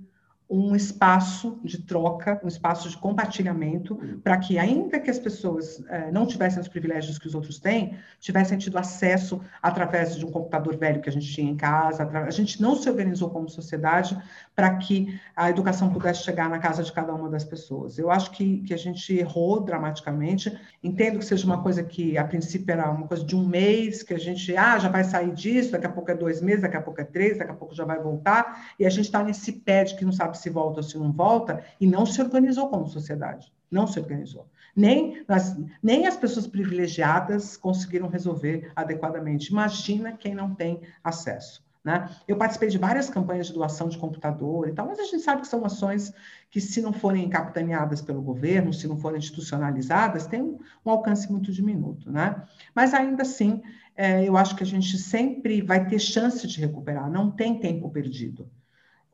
[0.54, 6.12] um espaço de troca, um espaço de compartilhamento, para que, ainda que as pessoas eh,
[6.12, 10.76] não tivessem os privilégios que os outros têm, tivessem tido acesso através de um computador
[10.76, 12.08] velho que a gente tinha em casa.
[12.08, 14.16] A gente não se organizou como sociedade
[14.54, 17.98] para que a educação pudesse chegar na casa de cada uma das pessoas.
[17.98, 20.56] Eu acho que, que a gente errou dramaticamente.
[20.82, 24.14] Entendo que seja uma coisa que, a princípio, era uma coisa de um mês, que
[24.14, 26.82] a gente, ah, já vai sair disso, daqui a pouco é dois meses, daqui a
[26.82, 29.84] pouco é três, daqui a pouco já vai voltar, e a gente está nesse pé
[29.84, 32.86] de que não sabe se volta ou se não volta, e não se organizou como
[32.86, 33.52] sociedade.
[33.70, 34.46] Não se organizou.
[34.76, 39.50] Nem, as, nem as pessoas privilegiadas conseguiram resolver adequadamente.
[39.50, 41.64] Imagina quem não tem acesso.
[41.84, 42.08] Né?
[42.26, 45.42] Eu participei de várias campanhas de doação de computador e tal, mas a gente sabe
[45.42, 46.14] que são ações
[46.50, 51.30] que, se não forem capitaneadas pelo governo, se não forem institucionalizadas, têm um, um alcance
[51.30, 52.10] muito diminuto.
[52.10, 52.42] Né?
[52.74, 53.62] Mas ainda assim,
[53.94, 57.90] é, eu acho que a gente sempre vai ter chance de recuperar, não tem tempo
[57.90, 58.50] perdido.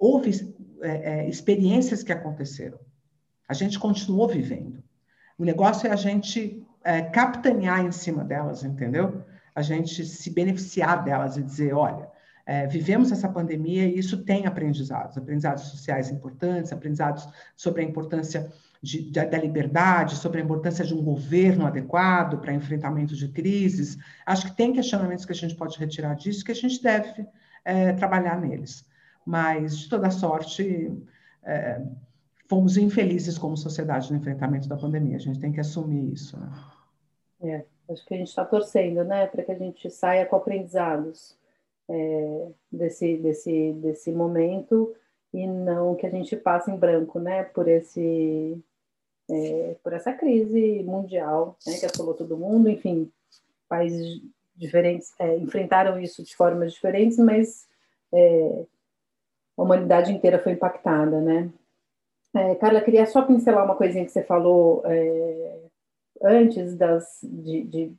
[0.01, 2.79] Houve é, é, experiências que aconteceram.
[3.47, 4.83] A gente continuou vivendo.
[5.39, 9.23] O negócio é a gente é, capitanear em cima delas, entendeu?
[9.55, 12.09] A gente se beneficiar delas e dizer, olha,
[12.47, 18.51] é, vivemos essa pandemia e isso tem aprendizados, aprendizados sociais importantes, aprendizados sobre a importância
[18.83, 23.99] de, de, da liberdade, sobre a importância de um governo adequado para enfrentamento de crises.
[24.25, 27.27] Acho que tem questionamentos que a gente pode retirar disso que a gente deve
[27.67, 28.89] é, trabalhar neles
[29.25, 30.93] mas de toda sorte
[31.43, 31.81] é,
[32.49, 35.17] fomos infelizes como sociedade no enfrentamento da pandemia.
[35.17, 36.39] A gente tem que assumir isso.
[36.39, 36.51] Né?
[37.43, 41.37] É, acho que a gente está torcendo, né, para que a gente saia com aprendizados
[41.89, 44.95] é, desse, desse, desse momento
[45.33, 48.63] e não que a gente passe em branco, né, por esse
[49.31, 53.11] é, por essa crise mundial, né, que assolou todo mundo, enfim,
[53.69, 54.21] países
[54.57, 57.69] diferentes é, enfrentaram isso de formas diferentes, mas
[58.13, 58.67] é,
[59.61, 61.51] a humanidade inteira foi impactada, né?
[62.35, 65.61] É, Carla, queria só pincelar uma coisinha que você falou é,
[66.23, 67.95] antes das de, de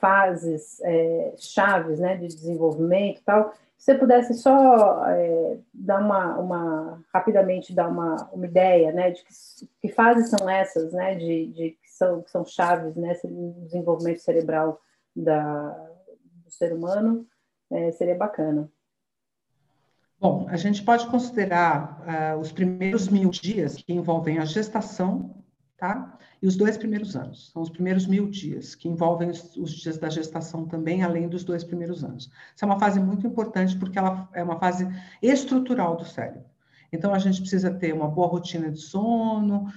[0.00, 3.52] fases é, chaves, né, de desenvolvimento e tal.
[3.76, 9.24] Se você pudesse só é, dar uma, uma rapidamente dar uma, uma ideia, né, de
[9.24, 9.32] que,
[9.80, 14.80] que fases são essas, né, de, de que são que são chaves nesse desenvolvimento cerebral
[15.16, 15.70] da,
[16.44, 17.26] do ser humano,
[17.72, 18.70] é, seria bacana.
[20.22, 22.00] Bom, a gente pode considerar
[22.36, 25.34] uh, os primeiros mil dias que envolvem a gestação,
[25.76, 26.16] tá?
[26.40, 27.50] E os dois primeiros anos.
[27.50, 31.42] São os primeiros mil dias, que envolvem os, os, dias da gestação também, além dos
[31.42, 32.30] dois primeiros anos.
[32.54, 34.88] Isso é uma fase muito importante, porque ela é uma fase
[35.20, 36.44] estrutural do cérebro.
[36.92, 39.72] Então, a gente precisa ter uma boa rotina de sono,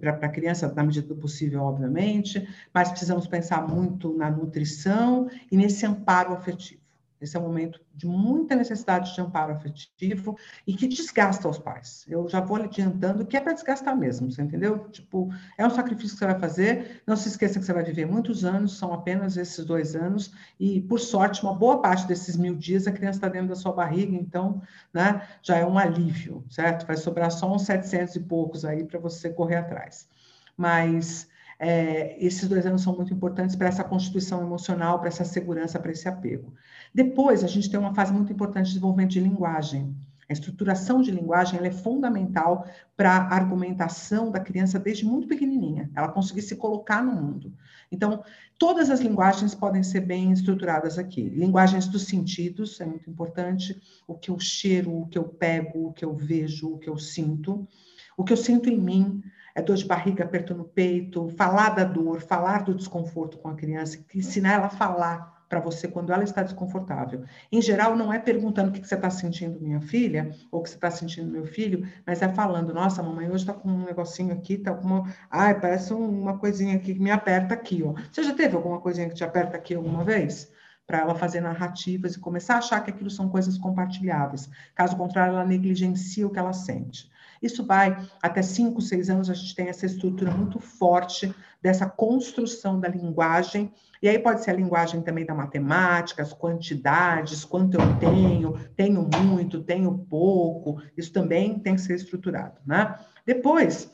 [0.00, 5.58] para a criança, na medida do possível, obviamente, mas precisamos pensar muito na nutrição e
[5.58, 6.79] nesse amparo afetivo.
[7.20, 12.04] Esse é um momento de muita necessidade de amparo afetivo e que desgasta os pais.
[12.08, 14.88] Eu já vou adiantando que é para desgastar mesmo, você entendeu?
[14.90, 17.02] Tipo, é um sacrifício que você vai fazer.
[17.06, 20.80] Não se esqueça que você vai viver muitos anos, são apenas esses dois anos, e
[20.80, 24.16] por sorte, uma boa parte desses mil dias a criança está dentro da sua barriga,
[24.16, 24.62] então,
[24.92, 26.86] né, já é um alívio, certo?
[26.86, 30.08] Vai sobrar só uns 700 e poucos aí para você correr atrás.
[30.56, 31.28] Mas
[31.62, 35.92] é, esses dois anos são muito importantes para essa constituição emocional, para essa segurança, para
[35.92, 36.54] esse apego.
[36.94, 39.94] Depois, a gente tem uma fase muito importante de desenvolvimento de linguagem.
[40.26, 42.64] A estruturação de linguagem é fundamental
[42.96, 47.52] para a argumentação da criança desde muito pequenininha, ela conseguir se colocar no mundo.
[47.92, 48.22] Então,
[48.56, 51.28] todas as linguagens podem ser bem estruturadas aqui.
[51.28, 55.92] Linguagens dos sentidos é muito importante, o que eu cheiro, o que eu pego, o
[55.92, 57.68] que eu vejo, o que eu sinto,
[58.16, 59.22] o que eu sinto em mim,
[59.60, 63.54] é dor de barriga, aperto no peito, falar da dor, falar do desconforto com a
[63.54, 67.24] criança, ensinar ela a falar para você quando ela está desconfortável.
[67.50, 70.70] Em geral, não é perguntando o que você está sentindo, minha filha, ou o que
[70.70, 74.32] você está sentindo, meu filho, mas é falando, nossa, mamãe hoje está com um negocinho
[74.32, 75.12] aqui, está com uma...
[75.28, 77.94] Ai, parece uma coisinha aqui que me aperta aqui, ó.
[78.12, 80.50] Você já teve alguma coisinha que te aperta aqui alguma vez?
[80.86, 84.50] para ela fazer narrativas e começar a achar que aquilo são coisas compartilháveis.
[84.74, 87.08] Caso contrário, ela negligencia o que ela sente.
[87.42, 92.78] Isso vai até cinco, seis anos, a gente tem essa estrutura muito forte dessa construção
[92.78, 93.72] da linguagem.
[94.02, 99.08] E aí pode ser a linguagem também da matemática, as quantidades, quanto eu tenho, tenho
[99.22, 100.82] muito, tenho pouco.
[100.96, 102.98] Isso também tem que ser estruturado, né?
[103.24, 103.90] Depois,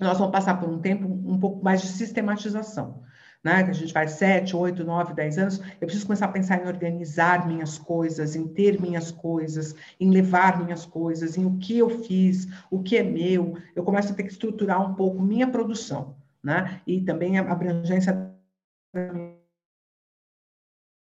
[0.00, 3.02] nós vamos passar por um tempo um pouco mais de sistematização
[3.42, 3.64] né?
[3.64, 6.66] Que a gente vai sete, oito, nove, dez anos, eu preciso começar a pensar em
[6.66, 11.90] organizar minhas coisas, em ter minhas coisas, em levar minhas coisas, em o que eu
[12.04, 13.56] fiz, o que é meu.
[13.74, 16.80] Eu começo a ter que estruturar um pouco minha produção, né?
[16.86, 18.32] E também a abrangência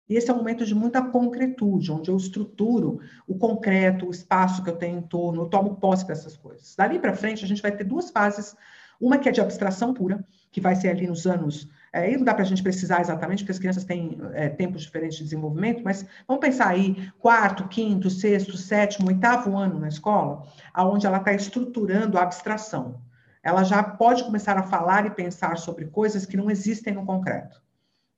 [0.08, 4.62] e esse é um momento de muita concretude, onde eu estruturo o concreto, o espaço
[4.62, 6.76] que eu tenho em torno, eu tomo posse dessas coisas.
[6.76, 8.54] Dali para frente, a gente vai ter duas fases.
[9.00, 10.22] Uma que é de abstração pura,
[10.52, 13.42] que vai ser ali nos anos é, aí não dá para a gente precisar exatamente,
[13.42, 18.08] porque as crianças têm é, tempos diferentes de desenvolvimento, mas vamos pensar aí, quarto, quinto,
[18.08, 23.02] sexto, sétimo, oitavo ano na escola, aonde ela está estruturando a abstração.
[23.42, 27.60] Ela já pode começar a falar e pensar sobre coisas que não existem no concreto.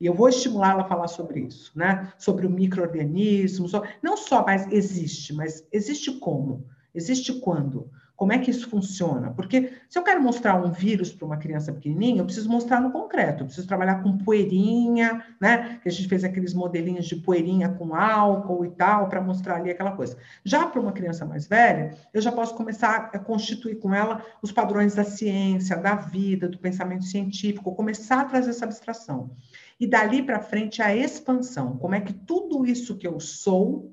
[0.01, 2.13] E eu vou estimular ela a falar sobre isso, né?
[2.19, 3.67] Sobre o microorganismo,
[4.03, 6.67] não só, mas existe, mas existe como?
[6.95, 7.91] Existe quando?
[8.17, 9.33] Como é que isso funciona?
[9.33, 12.93] Porque se eu quero mostrar um vírus para uma criança pequenininha, eu preciso mostrar no
[12.93, 15.81] concreto, eu preciso trabalhar com poeirinha, né?
[15.83, 19.71] Que a gente fez aqueles modelinhos de poeirinha com álcool e tal, para mostrar ali
[19.71, 20.17] aquela coisa.
[20.45, 24.53] Já para uma criança mais velha, eu já posso começar a constituir com ela os
[24.53, 29.33] padrões da ciência, da vida, do pensamento científico, começar a trazer essa abstração.
[29.81, 33.93] E dali para frente a expansão, como é que tudo isso que eu sou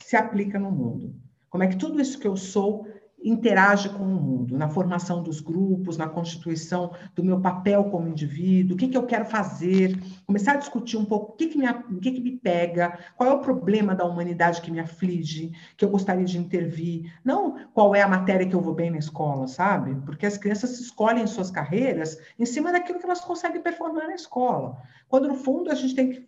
[0.00, 1.14] se aplica no mundo?
[1.48, 2.86] Como é que tudo isso que eu sou
[3.28, 8.74] interage com o mundo, na formação dos grupos, na constituição do meu papel como indivíduo,
[8.74, 11.68] o que, que eu quero fazer, começar a discutir um pouco o que, que, me,
[11.68, 15.84] o que, que me pega, qual é o problema da humanidade que me aflige, que
[15.84, 19.48] eu gostaria de intervir, não qual é a matéria que eu vou bem na escola,
[19.48, 19.96] sabe?
[20.04, 24.80] Porque as crianças escolhem suas carreiras em cima daquilo que elas conseguem performar na escola,
[25.08, 26.26] quando no fundo a gente tem que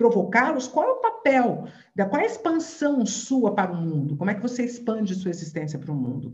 [0.00, 4.16] provocá-los, qual é o papel, qual é a expansão sua para o mundo?
[4.16, 6.32] Como é que você expande sua existência para o mundo?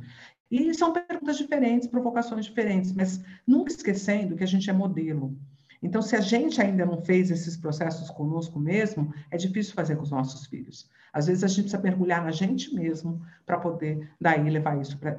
[0.49, 5.37] E são perguntas diferentes, provocações diferentes, mas nunca esquecendo que a gente é modelo.
[5.83, 10.05] Então, se a gente ainda não fez esses processos conosco mesmo, é difícil fazer com
[10.05, 10.89] os nossos filhos.
[11.13, 15.17] Às vezes a gente precisa mergulhar na gente mesmo para poder daí levar isso para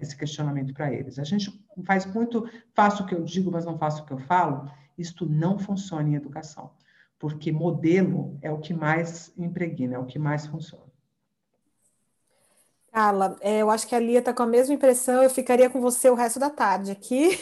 [0.00, 1.18] esse questionamento para eles.
[1.18, 1.52] A gente
[1.84, 4.70] faz muito, faço o que eu digo, mas não faço o que eu falo.
[4.96, 6.70] Isto não funciona em educação
[7.18, 10.86] porque modelo é o que mais impregna, é o que mais funciona.
[12.92, 15.82] Carla, é, eu acho que a Lia está com a mesma impressão, eu ficaria com
[15.82, 17.38] você o resto da tarde aqui,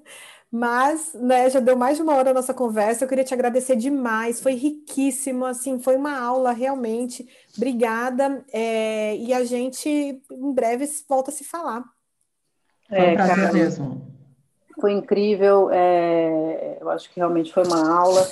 [0.52, 3.74] mas né, já deu mais de uma hora a nossa conversa, eu queria te agradecer
[3.74, 7.26] demais, foi riquíssimo, assim, foi uma aula realmente,
[7.56, 11.82] obrigada, é, e a gente em breve volta a se falar.
[12.90, 14.08] É, foi um prazer mesmo.
[14.78, 18.28] Foi incrível, é, eu acho que realmente foi uma aula,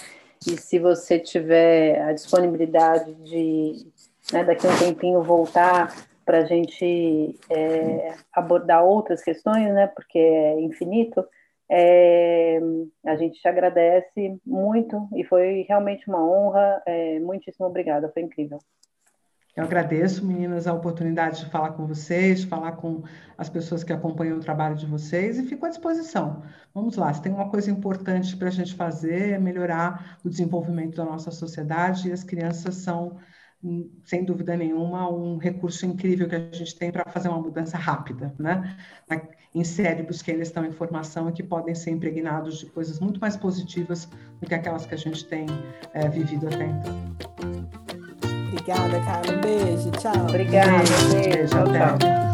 [0.47, 3.87] e se você tiver a disponibilidade de
[4.32, 10.18] né, daqui a um tempinho voltar para a gente é, abordar outras questões, né, porque
[10.18, 11.24] é infinito,
[11.68, 12.61] é,
[13.05, 16.82] a gente te agradece muito e foi realmente uma honra.
[16.87, 18.59] É, muitíssimo obrigada, foi incrível.
[19.57, 23.03] Eu agradeço, meninas, a oportunidade de falar com vocês, falar com
[23.39, 26.43] as pessoas que acompanham o trabalho de vocês e fico à disposição.
[26.75, 30.97] Vamos lá, se tem uma coisa importante para a gente fazer é melhorar o desenvolvimento
[30.97, 33.17] da nossa sociedade e as crianças são,
[33.65, 37.79] hum, sem dúvida nenhuma, um recurso incrível que a gente tem para fazer uma mudança
[37.79, 38.77] rápida, né?
[39.55, 43.19] Em cérebros que ainda estão em formação e que podem ser impregnados de coisas muito
[43.19, 44.07] mais positivas
[44.39, 45.47] do que aquelas que a gente tem
[45.95, 47.86] é, vivido até então.
[48.49, 49.32] Obrigada, Carla.
[49.32, 49.90] Um beijo.
[49.92, 50.26] Tchau.
[50.28, 50.70] Obrigada.
[50.78, 51.09] Beijo.
[51.11, 52.26] beijo tchau, tchau.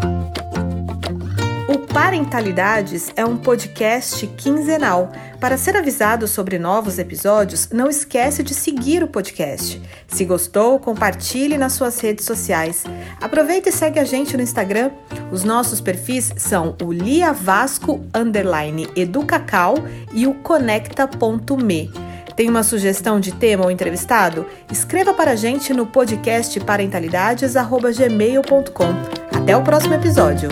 [1.69, 5.11] O Parentalidades é um podcast quinzenal.
[5.41, 9.81] Para ser avisado sobre novos episódios, não esquece de seguir o podcast.
[10.07, 12.85] Se gostou, compartilhe nas suas redes sociais.
[13.21, 14.91] Aproveita e segue a gente no Instagram.
[15.31, 19.77] Os nossos perfis são o Lia Vasco underline Educacau
[20.13, 22.12] e o conecta.me.
[22.37, 24.47] Tem uma sugestão de tema ou entrevistado?
[24.71, 29.39] Escreva para a gente no podcast parentalidades.gmail.com.
[29.39, 30.51] Até o próximo episódio!